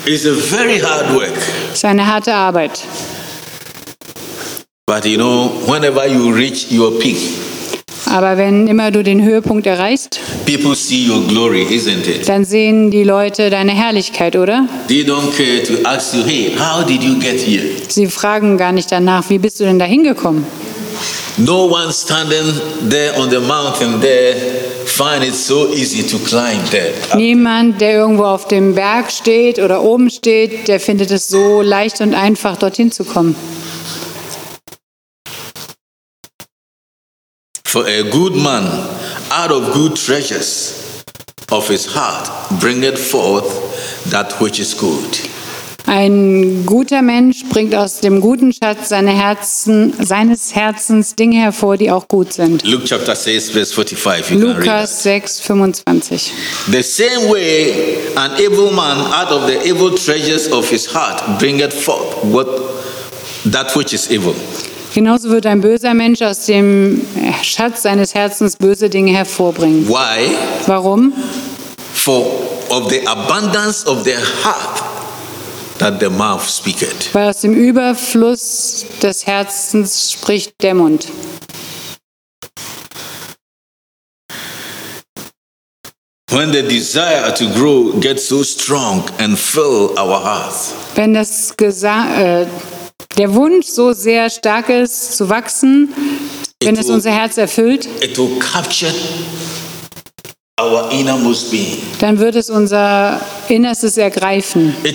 It's 0.04 0.26
a 0.26 0.32
very 0.34 0.80
hard 0.80 1.14
work. 1.14 1.30
Es 1.70 1.78
ist 1.78 1.84
eine 1.84 2.06
harte 2.06 2.34
Arbeit. 2.34 2.80
But 4.86 5.04
you 5.04 5.16
know, 5.16 5.52
whenever 5.66 6.06
you 6.08 6.32
reach 6.32 6.72
your 6.72 6.98
peak, 6.98 7.18
Aber 8.18 8.37
wenn 8.37 8.66
immer 8.66 8.90
du 8.90 9.04
den 9.04 9.22
Höhepunkt 9.22 9.64
erreichst, 9.64 10.18
people 10.44 10.74
see 10.74 11.09
your 11.09 11.24
glory, 11.28 11.62
isn't 11.70 12.09
it? 12.09 12.28
dann 12.28 12.44
sehen 12.44 12.90
die 12.90 13.04
Leute 13.04 13.48
deine 13.48 13.70
Herrlichkeit, 13.70 14.35
oder? 14.35 14.66
You, 14.88 15.04
hey? 16.26 17.72
Sie 17.87 18.09
fragen 18.09 18.59
gar 18.59 18.72
nicht 18.72 18.90
danach, 18.90 19.31
wie 19.31 19.38
bist 19.38 19.61
du 19.61 19.64
denn 19.64 19.78
da 19.78 19.85
hingekommen? 19.85 20.44
No 21.37 21.66
one 21.66 21.92
standing 21.92 22.61
there 22.90 23.16
on 23.20 23.31
the 23.31 23.38
mountain 23.38 24.00
there 24.00 24.35
find 24.85 25.22
it 25.22 25.37
so 25.37 25.72
easy 25.72 26.02
to 26.02 26.18
climb 26.18 26.68
there. 26.72 26.92
Niemand, 27.14 27.81
der 27.81 27.92
irgendwo 27.92 28.24
auf 28.24 28.48
dem 28.48 28.74
Berg 28.74 29.12
steht 29.12 29.61
oder 29.61 29.85
oben 29.85 30.11
steht, 30.11 30.66
der 30.66 30.81
findet 30.81 31.12
es 31.12 31.28
so 31.28 31.62
leicht 31.62 32.00
und 32.00 32.14
einfach, 32.14 32.57
dorthin 32.57 32.90
zu 32.90 33.04
kommen. 33.04 33.37
For 37.68 37.87
a 37.87 38.02
good 38.02 38.35
man, 38.35 38.64
out 39.31 39.52
of 39.52 39.74
good 39.74 39.94
treasures 39.94 41.04
of 41.52 41.68
his 41.68 41.85
heart, 41.85 42.26
bringeth 42.61 42.98
forth 42.98 44.09
that 44.11 44.33
which 44.40 44.59
is 44.59 44.72
good. 44.72 45.18
Ein 45.87 46.64
guter 46.64 47.02
Mensch 47.02 47.44
bringt 47.50 47.74
aus 47.74 48.00
dem 48.00 48.22
guten 48.22 48.54
Schatz 48.54 48.88
seine 48.88 49.11
Herzen, 49.11 49.92
seines 50.02 50.54
Herzens 50.54 51.14
Dinge 51.14 51.42
hervor, 51.42 51.76
die 51.76 51.90
auch 51.90 52.09
gut 52.09 52.33
sind. 52.33 52.64
Luke 52.64 52.85
chapter 52.87 53.14
6, 53.14 53.50
verse 53.50 53.74
45. 53.74 54.31
You. 54.31 54.38
Lukas 54.38 55.02
6, 55.02 55.40
25. 55.40 56.33
The 56.70 56.83
same 56.83 57.28
way 57.28 58.14
an 58.16 58.31
evil 58.40 58.72
man 58.72 58.96
out 59.12 59.31
of 59.31 59.46
the 59.46 59.62
evil 59.68 59.94
treasures 59.94 60.50
of 60.50 60.70
his 60.70 60.87
heart 60.87 61.38
bringeth 61.38 61.74
forth 61.74 62.24
what 62.24 62.48
that 63.44 63.76
which 63.76 63.92
is 63.92 64.11
evil. 64.11 64.35
Genauso 64.98 65.30
wird 65.30 65.46
ein 65.46 65.61
böser 65.61 65.94
Mensch 65.94 66.22
aus 66.22 66.46
dem 66.46 67.00
Schatz 67.44 67.82
seines 67.82 68.16
Herzens 68.16 68.56
böse 68.56 68.90
Dinge 68.90 69.12
hervorbringen. 69.12 69.88
Why? 69.88 70.34
Warum? 70.66 71.12
For 71.94 72.26
of 72.68 72.90
the 72.90 73.06
abundance 73.06 73.87
of 73.87 74.02
the 74.02 74.16
heart 74.42 74.82
that 75.78 76.00
the 76.00 76.11
mouth 76.11 76.42
speaketh. 76.50 77.14
Weil 77.14 77.28
aus 77.28 77.42
dem 77.42 77.54
Überfluss 77.54 78.87
des 79.00 79.24
Herzens 79.24 80.14
spricht 80.14 80.54
der 80.62 80.74
Mund. 80.74 81.06
When 86.32 86.52
the 86.52 86.62
desire 86.62 87.32
to 87.37 87.44
grow 87.54 87.92
gets 88.00 88.26
so 88.26 88.42
strong 88.42 89.04
and 89.20 89.38
fill 89.38 89.96
our 89.96 90.20
hearts, 90.20 90.74
Wenn 90.96 91.14
das 91.14 91.56
Gesa 91.56 92.40
äh, 92.40 92.46
der 93.16 93.34
Wunsch 93.34 93.66
so 93.66 93.92
sehr 93.92 94.30
stark 94.30 94.68
ist, 94.68 95.16
zu 95.16 95.28
wachsen, 95.28 95.88
wenn 96.62 96.76
es 96.76 96.90
unser 96.90 97.10
Herz 97.10 97.36
erfüllt, 97.38 97.88
will 98.16 98.38
dann 102.00 102.18
wird 102.18 102.34
es 102.34 102.50
unser 102.50 103.20
Innerstes 103.48 103.96
ergreifen. 103.96 104.74
Will 104.82 104.92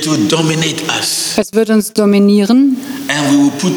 Es 1.38 1.54
wird 1.54 1.70
uns 1.70 1.94
dominieren. 1.94 2.78
And 3.08 3.32
we 3.32 3.38
will 3.46 3.52
put 3.60 3.74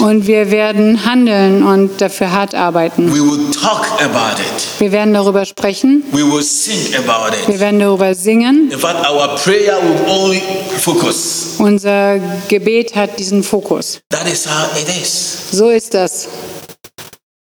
und 0.00 0.26
wir 0.26 0.50
werden 0.50 1.04
handeln 1.04 1.62
und 1.62 2.00
dafür 2.00 2.32
hart 2.32 2.54
arbeiten. 2.54 3.12
We 3.12 3.20
will 3.20 3.50
talk 3.50 3.86
about 4.00 4.40
it. 4.40 4.80
Wir 4.80 4.92
werden 4.92 5.12
darüber 5.14 5.44
sprechen, 5.44 6.02
We 6.12 6.22
will 6.24 6.42
sing 6.42 6.94
about 6.96 7.36
wir 7.46 7.54
it. 7.54 7.60
werden 7.60 7.80
darüber 7.80 8.14
singen. 8.14 8.70
In 8.70 8.78
fact, 8.78 9.06
our 9.08 9.34
prayer 9.36 9.76
will 9.82 10.08
only 10.10 10.42
focus. 10.80 11.56
Unser 11.58 12.18
Gebet 12.48 12.94
hat 12.94 13.18
diesen 13.18 13.42
Fokus. 13.42 14.00
That 14.10 14.26
is 14.30 14.46
how 14.46 14.68
it 14.78 14.88
is. 15.02 15.50
So 15.52 15.68
ist 15.70 15.92
das. 15.94 16.28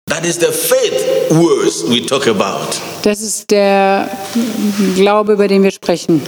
That 0.09 0.25
is 0.25 0.35
the 0.35 0.51
faith 0.51 1.31
words 1.31 1.83
we 1.87 2.05
talk 2.05 2.27
about. 2.27 2.77
Das 3.03 3.21
ist 3.21 3.49
der 3.51 4.09
Glaube, 4.95 5.33
über 5.33 5.47
den 5.47 5.63
wir 5.63 5.71
sprechen. 5.71 6.21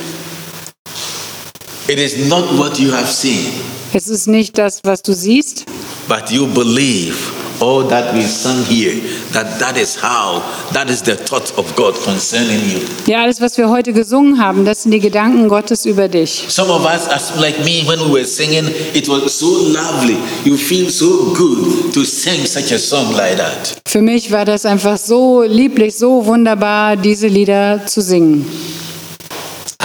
It 1.88 2.00
is 2.00 2.28
not 2.28 2.46
what 2.58 2.80
you 2.80 2.92
have 2.92 3.08
seen, 3.08 3.52
Es 3.94 4.08
ist 4.08 4.26
nicht 4.26 4.58
das, 4.58 4.80
was 4.84 5.04
du 5.04 5.14
siehst, 5.14 5.66
but 6.08 6.32
you 6.32 6.48
believe 6.48 7.16
all 7.60 7.88
that 7.88 8.12
we 8.16 8.24
sang 8.24 8.66
here. 8.66 8.96
That 9.34 9.60
that 9.60 9.78
is 9.78 9.96
how. 9.96 10.42
That 10.74 10.90
is 10.90 11.04
the 11.04 11.16
thought 11.16 11.54
of 11.60 11.76
God 11.76 11.94
concerning 12.04 12.60
you. 12.72 12.80
Ja, 13.06 13.22
alles, 13.22 13.40
was 13.40 13.56
wir 13.60 13.70
heute 13.70 13.94
gesungen 13.94 14.44
haben, 14.44 14.66
das 14.66 14.82
sind 14.82 14.94
die 14.94 15.00
Gedanken 15.00 15.48
Gottes 15.48 15.86
über 15.86 16.08
dich. 16.08 16.46
Some 16.50 16.72
of 16.72 16.84
us, 16.86 17.08
as 17.08 17.40
like 17.40 17.60
me, 17.64 17.84
when 17.88 18.00
we 18.00 18.14
were 18.22 18.26
singing, 18.26 18.66
it 18.96 19.08
was 19.08 19.38
so 19.38 19.46
lovely. 19.46 20.18
You 20.44 20.58
feel 20.58 20.90
so 20.90 21.36
good 21.36 21.94
to 21.94 22.04
sing 22.04 22.48
such 22.48 22.74
a 22.74 22.80
song 22.80 23.14
like 23.16 23.38
that. 23.38 23.80
Für 23.88 24.02
mich 24.02 24.32
war 24.32 24.44
das 24.46 24.66
einfach 24.66 24.98
so 24.98 25.44
lieblich, 25.44 25.96
so 25.96 26.26
wunderbar, 26.26 26.98
diese 26.98 27.28
Lieder 27.28 27.86
zu 27.86 28.02
singen. 28.02 28.48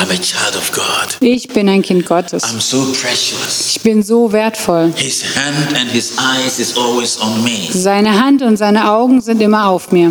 I'm 0.00 0.10
a 0.10 0.14
child 0.14 0.56
of 0.56 0.72
God. 0.72 1.18
Ich 1.20 1.48
bin 1.48 1.68
ein 1.68 1.82
Kind 1.82 2.06
Gottes. 2.06 2.42
I'm 2.44 2.58
so 2.58 2.86
precious. 3.02 3.76
Ich 3.76 3.82
bin 3.82 4.02
so 4.02 4.32
wertvoll. 4.32 4.94
His 4.96 5.22
hand 5.36 5.76
and 5.78 5.90
his 5.90 6.16
eyes 6.18 6.58
is 6.58 6.74
always 6.74 7.20
on 7.20 7.44
me. 7.44 7.68
Seine 7.70 8.18
Hand 8.18 8.40
und 8.40 8.56
seine 8.56 8.90
Augen 8.90 9.20
sind 9.20 9.42
immer 9.42 9.68
auf 9.68 9.92
mir. 9.92 10.10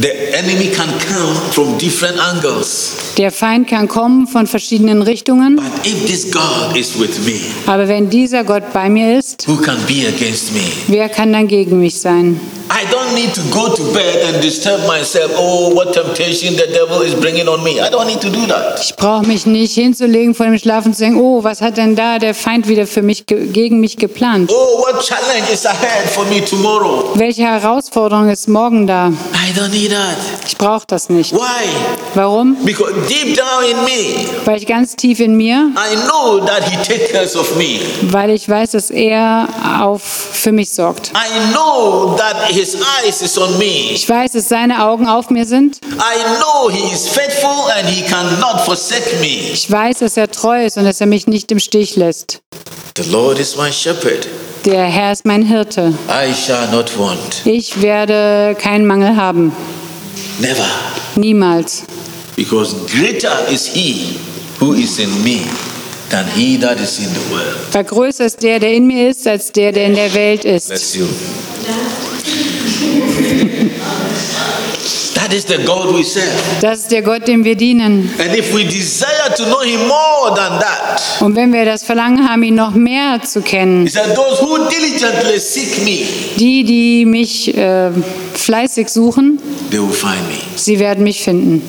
The 0.00 0.08
enemy 0.32 0.70
can 0.74 0.88
come 1.06 1.34
from 1.52 1.76
different 1.76 2.18
angles. 2.18 2.92
Der 3.18 3.30
Feind 3.30 3.68
kann 3.68 3.88
kommen 3.88 4.26
von 4.26 4.46
verschiedenen 4.46 5.02
Richtungen, 5.02 5.56
But 5.56 5.86
if 5.86 6.06
this 6.06 6.30
God 6.32 6.74
is 6.74 6.98
with 6.98 7.18
me, 7.26 7.38
aber 7.66 7.88
wenn 7.88 8.08
dieser 8.08 8.42
Gott 8.42 8.72
bei 8.72 8.88
mir 8.88 9.18
ist, 9.18 9.46
who 9.46 9.56
can 9.56 9.76
be 9.86 10.08
against 10.08 10.54
me? 10.54 10.60
wer 10.86 11.10
kann 11.10 11.34
dann 11.34 11.46
gegen 11.46 11.78
mich 11.78 12.00
sein? 12.00 12.40
I 12.68 12.84
don't 12.90 13.14
need 13.14 13.32
to 13.34 13.40
go 13.52 13.74
to 13.74 13.82
bed 13.92 14.24
and 14.26 14.42
disturb 14.42 14.86
myself. 14.86 15.30
Oh, 15.36 15.72
what 15.74 15.92
temptation 15.94 16.56
the 16.56 16.66
devil 16.72 17.00
is 17.02 17.14
bringing 17.14 17.48
on 17.48 17.62
me. 17.62 17.80
I 17.80 17.88
don't 17.90 18.06
need 18.06 18.20
to 18.22 18.28
do 18.30 18.44
that. 18.48 18.80
Ich 18.82 18.96
brauche 18.96 19.24
mich 19.26 19.46
nicht 19.46 19.74
hinzulegen 19.74 20.34
vor 20.34 20.46
dem 20.46 20.58
Schlafen 20.58 20.92
zu 20.92 21.04
denken, 21.04 21.20
oh, 21.20 21.44
was 21.44 21.60
hat 21.62 21.76
denn 21.76 21.94
da 21.94 22.18
der 22.18 22.34
Feind 22.34 22.66
wieder 22.68 22.86
für 22.86 23.02
mich 23.02 23.26
ge- 23.26 23.46
gegen 23.46 23.78
mich 23.80 23.96
geplant? 23.96 24.50
Oh, 24.52 24.80
what 24.82 25.00
challenge 25.04 25.48
is 25.52 25.64
ahead 25.64 26.08
for 26.10 26.24
me 26.26 26.44
tomorrow? 26.44 27.10
Welche 27.14 27.42
Herausforderung 27.44 28.28
ist 28.28 28.48
morgen 28.48 28.86
da? 28.86 29.08
I 29.32 29.56
don't 29.58 29.70
need 29.70 29.90
that. 29.92 30.16
Ich 30.46 30.56
brauche 30.58 30.86
das 30.88 31.08
nicht. 31.08 31.32
Why? 31.32 31.38
Warum? 32.14 32.56
Because 32.64 32.92
deep 33.08 33.36
down 33.36 33.62
in 33.70 33.84
me, 33.84 34.26
Weil 34.44 34.56
ich 34.58 34.66
ganz 34.66 34.96
tief 34.96 35.20
in 35.20 35.36
mir, 35.36 35.70
I 35.76 35.96
know 36.08 36.40
that 36.44 36.64
he 36.68 36.76
takes 36.76 37.12
care 37.12 37.24
of 37.38 37.56
me. 37.56 37.78
weil 38.10 38.30
ich 38.30 38.48
weiß, 38.48 38.72
dass 38.72 38.90
er 38.90 39.48
auf 39.80 40.02
für 40.02 40.50
mich 40.52 40.70
sorgt. 40.70 41.12
I 41.14 41.52
know 41.52 42.16
that 42.16 42.36
his 42.56 42.74
eyes 42.74 43.20
is 43.20 43.36
on 43.36 43.58
me. 43.58 43.92
Ich 43.92 44.08
weiß, 44.08 44.32
dass 44.32 44.48
seine 44.48 44.82
Augen 44.82 45.06
auf 45.06 45.28
mir 45.28 45.44
sind. 45.44 45.78
I 45.84 46.38
know 46.40 46.70
he 46.70 46.90
is 46.90 47.06
faithful 47.06 47.70
and 47.76 47.86
he 47.86 48.02
cannot 48.02 48.62
forsake 48.64 49.20
me. 49.20 49.52
Ich 49.52 49.70
weiß, 49.70 49.98
dass 49.98 50.16
er 50.16 50.30
treu 50.30 50.64
ist 50.64 50.78
und 50.78 50.84
dass 50.84 51.00
er 51.00 51.06
mich 51.06 51.26
nicht 51.26 51.52
im 51.52 51.58
Stich 51.58 51.96
lässt. 51.96 52.40
The 52.96 53.10
Lord 53.10 53.38
is 53.38 53.56
my 53.56 53.70
shepherd. 53.70 54.26
Der 54.64 54.84
Herr 54.84 55.12
ist 55.12 55.26
mein 55.26 55.42
Hirte. 55.42 55.92
I 56.08 56.32
shall 56.34 56.66
not 56.72 56.98
want. 56.98 57.42
Ich 57.44 57.82
werde 57.82 58.56
keinen 58.58 58.86
Mangel 58.86 59.16
haben. 59.16 59.52
Never. 60.40 60.66
Niemals. 61.16 61.82
Because 62.36 62.74
greater 62.86 63.46
is 63.50 63.66
he 63.66 64.16
who 64.58 64.72
is 64.72 64.98
in 64.98 65.10
me 65.22 65.42
than 66.08 66.26
he 66.34 66.56
that 66.58 66.80
is 66.80 66.98
in 66.98 67.10
the 67.12 67.30
world. 67.30 67.56
Weil 67.72 67.84
größer 67.84 68.24
ist 68.24 68.42
der, 68.42 68.58
der 68.60 68.72
in 68.72 68.86
mir 68.86 69.10
ist, 69.10 69.26
als 69.26 69.52
der, 69.52 69.72
der 69.72 69.86
in 69.86 69.94
der 69.94 70.14
Welt 70.14 70.46
ist. 70.46 70.68
Bless 70.68 70.94
you. 70.94 71.06
That 75.14 75.32
is 75.32 75.44
the 75.44 75.56
God 75.64 75.92
we 75.96 76.04
serve. 76.04 76.30
Das 76.60 76.80
ist 76.80 76.92
der 76.92 77.02
Gott, 77.02 77.26
dem 77.26 77.42
wir 77.42 77.56
dienen. 77.56 78.10
And 78.18 78.36
if 78.36 78.54
we 78.54 78.64
desire 78.64 79.34
to 79.36 79.44
know 79.44 79.62
him 79.62 79.80
more 79.88 80.34
than 80.36 80.60
that, 80.60 81.00
Und 81.20 81.34
wenn 81.34 81.52
wir 81.52 81.64
das 81.64 81.82
Verlangen 81.82 82.28
haben, 82.28 82.42
ihn 82.42 82.54
noch 82.54 82.74
mehr 82.74 83.20
zu 83.22 83.40
kennen, 83.40 83.86
he 83.86 83.88
said, 83.90 84.14
Those 84.14 84.40
who 84.42 84.58
diligently 84.68 85.38
seek 85.38 85.84
me, 85.84 86.06
die, 86.38 86.62
die 86.64 87.04
mich 87.06 87.56
äh, 87.56 87.90
fleißig 88.34 88.88
suchen, 88.88 89.40
they 89.70 89.80
will 89.80 89.90
find 89.90 90.28
me. 90.28 90.38
sie 90.54 90.78
werden 90.78 91.02
mich 91.02 91.22
finden. 91.22 91.62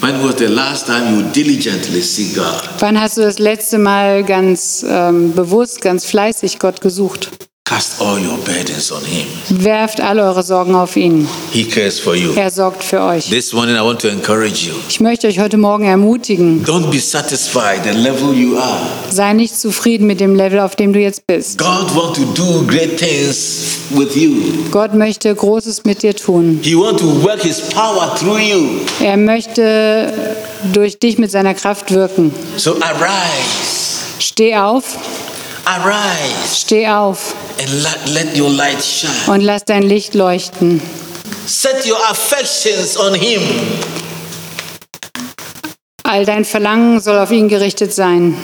When 0.00 0.14
was 0.24 0.36
the 0.38 0.46
last 0.46 0.86
time 0.86 1.10
you 1.16 1.22
diligently 1.34 2.00
seek 2.00 2.34
God? 2.34 2.62
Wann 2.78 2.98
hast 3.00 3.18
du 3.18 3.20
das 3.22 3.38
letzte 3.38 3.78
Mal 3.78 4.24
ganz 4.24 4.84
ähm, 4.88 5.32
bewusst, 5.34 5.80
ganz 5.80 6.06
fleißig 6.06 6.58
Gott 6.58 6.80
gesucht? 6.80 7.28
Cast 7.72 8.02
all 8.02 8.18
your 8.18 8.36
burdens 8.44 8.92
on 8.92 9.02
Him. 9.02 9.26
Werft 9.48 9.98
all 9.98 10.18
eure 10.20 10.42
Sorgen 10.42 10.74
auf 10.74 10.94
ihn. 10.94 11.26
He 11.52 11.64
cares 11.64 11.98
for 11.98 12.14
you. 12.14 12.34
Er 12.34 12.50
sorgt 12.50 12.84
für 12.84 13.00
euch. 13.00 13.30
This 13.30 13.54
morning, 13.54 13.76
I 13.76 13.80
want 13.80 13.98
to 14.02 14.08
encourage 14.08 14.66
you. 14.66 14.74
Ich 14.90 15.00
möchte 15.00 15.26
euch 15.26 15.38
heute 15.38 15.56
Morgen 15.56 15.86
ermutigen, 15.86 16.62
Don't 16.66 16.90
be 16.90 16.98
satisfied 17.00 17.80
the 17.84 17.98
level 17.98 18.34
you 18.34 18.58
are. 18.58 18.78
sei 19.10 19.32
nicht 19.32 19.58
zufrieden 19.58 20.06
mit 20.06 20.20
dem 20.20 20.34
Level, 20.34 20.60
auf 20.60 20.76
dem 20.76 20.92
du 20.92 21.00
jetzt 21.00 21.26
bist. 21.26 21.56
God 21.56 21.94
wants 21.96 22.18
to 22.18 22.26
do 22.34 22.62
great 22.66 22.98
things 22.98 23.78
with 23.88 24.14
you. 24.16 24.34
Gott 24.70 24.92
möchte 24.92 25.34
Großes 25.34 25.84
mit 25.84 26.02
dir 26.02 26.14
tun. 26.14 26.60
He 26.62 26.76
wants 26.76 27.00
to 27.00 27.22
work 27.24 27.40
His 27.40 27.58
power 27.74 28.14
through 28.16 28.38
you. 28.38 28.66
Er 29.00 29.16
möchte 29.16 30.12
durch 30.74 30.98
dich 30.98 31.16
mit 31.16 31.30
seiner 31.30 31.54
Kraft 31.54 31.90
wirken. 31.90 32.34
So 32.58 32.72
arise, 32.82 34.02
Steh 34.18 34.56
auf, 34.56 34.84
arise, 35.64 36.56
steh 36.56 36.88
auf 36.88 37.34
and 37.60 37.82
let, 37.82 38.08
let 38.08 38.36
your 38.38 38.50
light 38.50 38.82
shine. 38.82 39.10
und 39.26 39.40
lass 39.42 39.64
dein 39.64 39.82
Licht 39.82 40.14
leuchten. 40.14 40.80
Set 41.46 41.86
your 41.86 41.98
affections 42.10 42.96
on 42.96 43.14
Him. 43.14 43.40
All 46.04 46.24
dein 46.24 46.44
Verlangen 46.44 47.00
soll 47.00 47.18
auf 47.18 47.30
ihn 47.30 47.48
gerichtet 47.48 47.92
sein. 47.94 48.36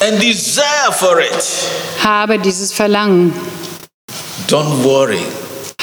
and 0.00 0.20
desire 0.20 0.90
for 0.92 1.20
it. 1.20 1.44
Habe 2.02 2.38
dieses 2.38 2.72
Verlangen. 2.72 3.32
Don't 4.48 4.82
worry. 4.82 5.20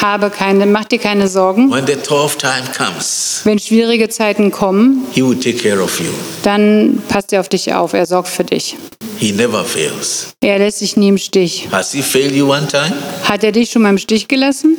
Habe 0.02 0.30
keine, 0.30 0.66
mach 0.66 0.86
dir 0.86 1.00
keine 1.00 1.28
Sorgen. 1.28 1.72
When 1.72 1.86
the 1.88 1.96
tough 1.96 2.38
time 2.38 2.64
comes, 2.78 3.42
Wenn 3.46 3.60
schwierige 3.60 4.10
Zeiten 4.10 4.52
kommen, 4.52 5.06
He 5.12 5.22
will 5.24 5.38
take 5.40 5.58
care 5.58 5.82
of 5.82 6.00
you. 6.00 6.08
dann 6.44 7.02
passt 7.08 7.32
er 7.34 7.40
auf 7.42 7.50
dich 7.50 7.74
auf. 7.74 7.94
Er 7.94 8.06
sorgt 8.06 8.28
für 8.30 8.44
dich. 8.44 8.76
He 9.20 9.32
never 9.34 9.66
fails. 9.66 10.34
Er 10.42 10.60
lässt 10.60 10.80
dich 10.82 10.96
nie 10.96 11.10
im 11.10 11.18
Stich. 11.18 11.68
Has 11.72 11.92
He 11.92 12.02
failed 12.02 12.34
you 12.34 12.50
one 12.50 12.68
time? 12.68 12.94
Hat 13.24 13.44
er 13.44 13.52
dich 13.52 13.70
schon 13.70 13.82
mal 13.82 13.90
im 13.90 13.98
Stich 13.98 14.28
gelassen? 14.28 14.78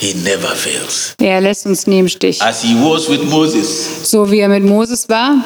He 0.00 0.14
never 0.14 0.48
fails. 0.56 1.14
Er 1.20 1.40
lässt 1.40 1.66
uns 1.66 1.86
nie 1.86 2.00
im 2.00 2.08
Stich. 2.08 2.42
As 2.42 2.62
He 2.62 2.74
was 2.74 3.08
with 3.08 3.22
Moses, 3.24 4.10
So 4.10 4.28
wie 4.30 4.40
er 4.40 4.48
mit 4.48 4.64
Moses 4.64 5.08
war, 5.08 5.36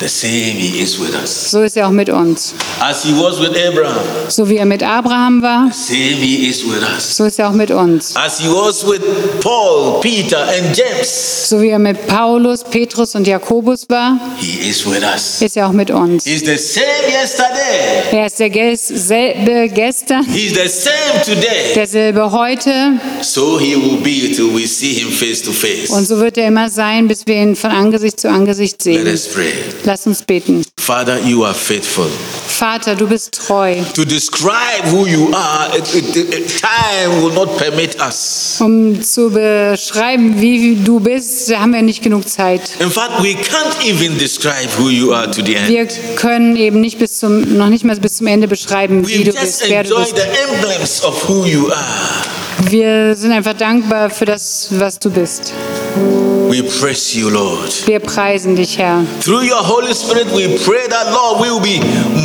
the 0.00 0.08
same 0.08 0.56
He 0.58 0.80
is 0.82 0.98
with 0.98 1.14
us. 1.20 1.50
so 1.50 1.62
ist 1.62 1.76
er 1.76 1.86
auch 1.88 1.92
mit 1.92 2.08
uns. 2.08 2.54
As 2.80 3.02
He 3.04 3.12
was 3.12 3.40
with 3.40 3.50
Abraham, 3.56 3.96
So 4.28 4.48
wie 4.48 4.56
er 4.56 4.64
mit 4.66 4.82
Abraham 4.82 5.42
war, 5.42 5.70
same 5.72 5.98
He 5.98 6.48
is 6.48 6.64
with 6.64 6.82
us. 6.82 7.16
so 7.16 7.24
ist 7.24 7.38
er 7.38 7.48
auch 7.48 7.52
mit 7.54 7.70
uns. 7.70 8.14
As 8.16 8.38
He 8.40 8.48
was 8.48 8.86
with 8.86 9.00
Paul, 9.40 10.00
Peter, 10.00 10.42
and 10.48 10.76
James, 10.76 11.48
So 11.48 11.60
wie 11.60 11.68
er 11.70 11.78
mit 11.78 12.06
Paulus, 12.06 12.62
Petrus 12.64 13.14
und 13.14 13.26
Jakobus 13.26 13.86
war, 13.88 14.18
He 14.38 14.68
is 14.68 14.84
with 14.86 15.02
us. 15.02 15.42
ist 15.42 15.56
er 15.56 15.66
auch 15.68 15.72
mit 15.72 15.90
uns. 15.90 16.24
He's 16.24 16.40
the 16.40 16.56
same 16.56 16.84
yesterday. 17.10 18.04
Er 18.12 18.26
ist 18.26 18.38
derselbe 18.38 19.68
gestern, 19.68 20.24
He's 20.32 20.52
the 20.54 20.68
same 20.68 21.22
today. 21.24 21.74
derselbe 21.74 22.30
heute 22.32 22.70
So 23.22 23.58
He 23.58 23.74
will 23.76 23.98
be 24.02 24.32
till 24.34 24.54
we 24.54 24.66
see 24.66 24.94
Him 24.94 25.10
face 25.10 25.42
to 25.42 25.52
face. 25.52 25.90
und 25.90 26.06
so 26.06 26.18
wird 26.20 26.38
er 26.38 26.46
immer 26.48 26.70
sein, 26.70 27.08
bis 27.08 27.26
wir 27.26 27.34
ihn 27.36 27.56
von 27.56 27.70
Angesicht 27.70 28.20
zu 28.20 28.28
Angesicht 28.28 28.84
Let 28.84 29.18
sehen. 29.18 29.18
Lass 29.88 30.06
uns 30.06 30.20
beten. 30.20 30.66
Father, 30.78 31.18
you 31.24 31.46
are 31.46 31.54
faithful. 31.54 32.08
Vater, 32.46 32.94
du 32.94 33.06
bist 33.06 33.32
treu. 33.32 33.76
To 33.94 34.04
describe 34.04 34.84
who 34.92 35.06
you 35.06 35.30
are, 35.32 35.70
time 35.70 37.22
will 37.22 37.32
not 37.32 37.56
permit 37.56 37.96
us. 37.98 38.58
Um 38.60 39.00
zu 39.00 39.30
beschreiben, 39.30 40.38
wie 40.42 40.76
du 40.84 41.00
bist, 41.00 41.56
haben 41.56 41.72
wir 41.72 41.80
nicht 41.80 42.02
genug 42.02 42.28
Zeit. 42.28 42.60
In 42.80 42.90
fact, 42.90 43.22
we 43.22 43.32
can't 43.32 43.82
even 43.82 44.18
describe 44.18 44.68
who 44.78 44.90
you 44.90 45.14
are 45.14 45.30
to 45.30 45.42
the 45.42 45.54
end. 45.54 45.68
Wir 45.68 45.86
können 46.16 46.56
eben 46.56 46.82
nicht 46.82 46.98
bis 46.98 47.18
zum, 47.18 47.56
noch 47.56 47.70
nicht 47.70 47.84
mal 47.86 47.96
bis 47.96 48.18
zum 48.18 48.26
Ende 48.26 48.46
beschreiben, 48.46 49.08
wie 49.08 49.20
We 49.20 49.24
du 49.24 49.40
bist, 49.40 49.64
wer 49.70 49.84
du 49.84 49.96
bist. 49.96 50.16
the 50.16 50.52
emblems 50.52 51.02
of 51.02 51.26
who 51.26 51.46
you 51.46 51.70
are. 51.72 52.70
Wir 52.70 53.14
sind 53.14 53.32
einfach 53.32 53.54
dankbar 53.54 54.10
für 54.10 54.26
das, 54.26 54.68
was 54.72 54.98
du 54.98 55.10
bist. 55.10 55.54
We 55.96 56.62
praise 56.62 57.14
you, 57.14 57.28
Lord. 57.28 57.86
Wir 57.86 58.00
preisen 58.00 58.56
dich, 58.56 58.78
Herr. 58.78 59.04
Through 59.22 59.42
your 59.42 59.62
Holy 59.66 59.94
Spirit, 59.94 60.26
we 60.34 60.48
pray 60.64 60.88
that, 60.88 61.12
Lord, 61.12 61.40
we 61.40 61.50
will 61.50 61.60
be 61.60 61.80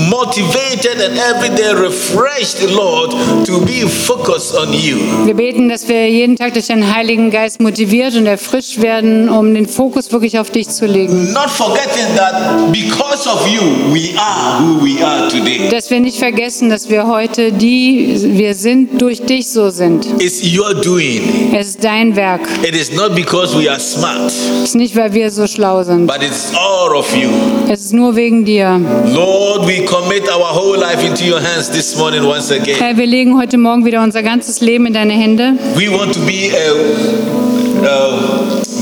motivated 0.10 1.02
and 1.02 1.18
every 1.18 1.50
day 1.50 1.74
refreshed, 1.74 2.62
Lord, 2.72 3.12
to 3.46 3.60
be 3.66 3.88
focused 3.88 4.56
on 4.56 4.74
you. 4.74 4.98
Wir 5.26 5.34
beten, 5.34 5.70
dass 5.70 5.88
wir 5.88 6.10
jeden 6.10 6.36
Tag 6.36 6.54
durch 6.54 6.68
den 6.68 6.94
Heiligen 6.94 7.32
Geist 7.32 7.62
motiviert 7.62 8.16
und 8.16 8.26
erfrischt 8.26 8.82
werden, 8.82 9.28
um 9.30 9.54
den 9.54 9.68
Fokus 9.68 10.12
wirklich 10.12 10.40
auf 10.40 10.50
dich 10.52 10.70
zu 10.70 10.86
legen. 10.86 11.34
Not 11.34 11.50
forgetting 11.50 12.16
that 12.16 12.72
because 12.72 13.28
of 13.28 13.46
you, 13.48 13.62
we 13.94 14.18
are 14.18 14.62
who 14.62 14.86
we 14.86 15.06
are 15.06 15.28
today. 15.28 15.70
Dass 15.70 15.90
wir 15.90 16.00
nicht 16.00 16.18
vergessen, 16.18 16.70
dass 16.70 16.90
wir 16.90 17.08
heute 17.08 17.52
die 17.52 18.18
wir 18.20 18.56
sind, 18.56 19.02
durch 19.02 19.22
dich 19.22 19.50
so 19.50 19.70
sind. 19.70 20.06
It's 20.20 20.42
your 20.44 20.74
doing. 20.74 21.54
Es 21.54 21.70
ist 21.70 21.84
dein 21.84 22.16
Werk. 22.16 22.42
It 22.64 22.76
is 22.76 22.92
not 22.94 23.16
because 23.16 23.53
we 23.58 23.70
are 23.70 23.80
smart, 23.80 24.28
Es 24.28 24.70
ist 24.70 24.76
nicht, 24.76 24.96
weil 24.96 25.14
wir 25.14 25.30
so 25.32 25.46
schlau 25.48 25.84
sind. 25.84 26.08
but 26.08 26.22
it's 26.24 26.52
all 26.56 26.96
of 26.96 27.16
you. 27.16 27.30
Es 27.70 27.82
ist 27.86 27.94
nur 27.94 28.16
wegen 28.16 28.46
dir. 28.46 28.80
Lord, 29.14 29.68
we 29.68 29.84
commit 29.86 30.24
our 30.30 30.54
whole 30.56 30.78
life 30.80 31.06
into 31.06 31.24
your 31.26 31.42
hands 31.42 31.70
this 31.70 31.96
morning 31.98 32.24
once 32.26 32.52
again. 32.52 32.76
Herr, 32.80 32.96
wir 32.98 33.06
legen 33.06 33.38
heute 33.38 33.58
Morgen 33.58 33.86
wieder 33.86 34.02
unser 34.04 34.24
ganzes 34.24 34.62
Leben 34.62 34.86
in 34.88 34.94
deine 34.94 35.14
Hände. 35.14 35.54
We 35.76 35.90
want 35.92 36.14
to 36.14 36.20
be 36.22 36.52
a, 36.54 37.88
a 37.88 38.20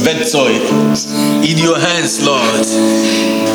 Werkzeug 0.03 0.51
in 1.43 1.57
your 1.67 1.77
hands, 1.79 2.21
Lord. 2.25 2.41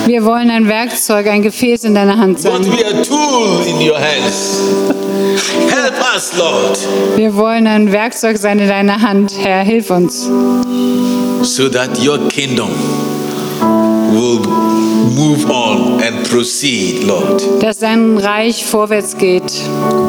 Wir 0.06 0.24
wollen 0.24 0.50
ein 0.50 0.68
Werkzeug, 0.68 1.26
ein 1.26 1.42
Gefäß 1.42 1.84
in 1.84 1.94
deiner 1.94 2.16
Hand 2.16 2.42
We 2.44 2.50
want 2.50 2.64
to 2.64 2.70
sein. 2.70 2.78
be 2.78 2.86
a 2.86 3.02
tool 3.02 3.60
in 3.66 3.88
your 3.88 3.98
hands. 3.98 4.60
Help 5.86 6.16
us, 6.16 6.36
Lord, 6.36 6.76
Wir 7.14 7.36
wollen 7.36 7.68
ein 7.68 7.92
Werkzeug 7.92 8.38
sein 8.38 8.58
in 8.58 8.66
deiner 8.66 9.02
Hand. 9.02 9.32
Herr, 9.38 9.62
hilf 9.62 9.88
uns, 9.90 10.24
so 11.42 11.68
that 11.68 12.04
your 12.04 12.28
kingdom 12.28 12.70
will 14.16 14.40
move 15.14 15.48
on 15.50 16.00
and 16.02 16.28
proceed, 16.28 17.04
Lord. 17.04 17.42
dass 17.62 17.78
dein 17.78 18.16
Reich 18.18 18.64
vorwärts 18.64 19.16
geht. 19.16 19.42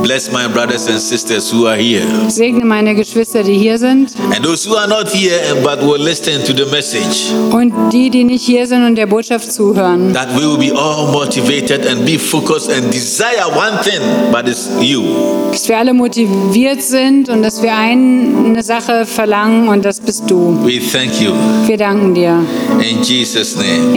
Bless 0.04 0.32
my 0.32 0.48
brothers 0.48 0.88
and 0.88 1.00
sisters 1.00 1.52
who 1.52 1.68
are 1.68 1.76
here 1.78 2.06
Segne 2.30 2.64
meine 2.66 2.96
Geschwister, 2.96 3.44
die 3.44 3.58
hier 3.58 3.78
sind 3.78 4.12
and 4.34 4.44
those 4.46 4.68
who 4.68 4.76
are 4.76 4.88
not 4.88 5.10
here 5.14 5.40
but 5.64 5.82
will 5.82 6.02
listen 6.02 6.44
to 6.46 6.54
the 6.54 6.70
message. 6.72 7.32
und 7.52 7.74
die, 7.92 8.10
die 8.10 8.24
nicht 8.24 8.46
hier 8.46 8.66
sind 8.68 8.86
und 8.86 8.96
der 8.96 9.06
Botschaft 9.08 9.52
zuhören. 9.52 10.14
That 10.14 10.30
we 10.36 10.42
will 10.42 10.58
be 10.58 10.74
all 10.78 11.12
motivated 11.12 11.86
and 11.88 12.06
be 12.06 12.18
focused 12.18 12.72
and 12.72 12.92
desire 12.94 13.48
one 13.50 13.80
thing, 13.84 14.02
but 14.32 14.48
it's 14.48 14.70
you. 14.82 15.04
Dass 15.52 15.68
wir 15.68 15.78
alle 15.78 15.94
motiviert 15.94 16.82
sind 16.82 17.30
und 17.30 17.44
dass 17.44 17.62
wir 17.62 17.74
ein- 17.76 18.46
eine 18.48 18.64
Sache 18.64 19.06
verlangen 19.06 19.68
und 19.68 19.84
das 19.84 20.00
bist 20.00 20.24
du. 20.30 20.58
We 20.64 20.80
thank 20.80 21.20
you. 21.20 21.32
Wir 21.66 21.78
danken 21.78 22.14
dir. 22.14 22.40
In 22.80 23.02
Jesus' 23.04 23.56
name, 23.58 23.97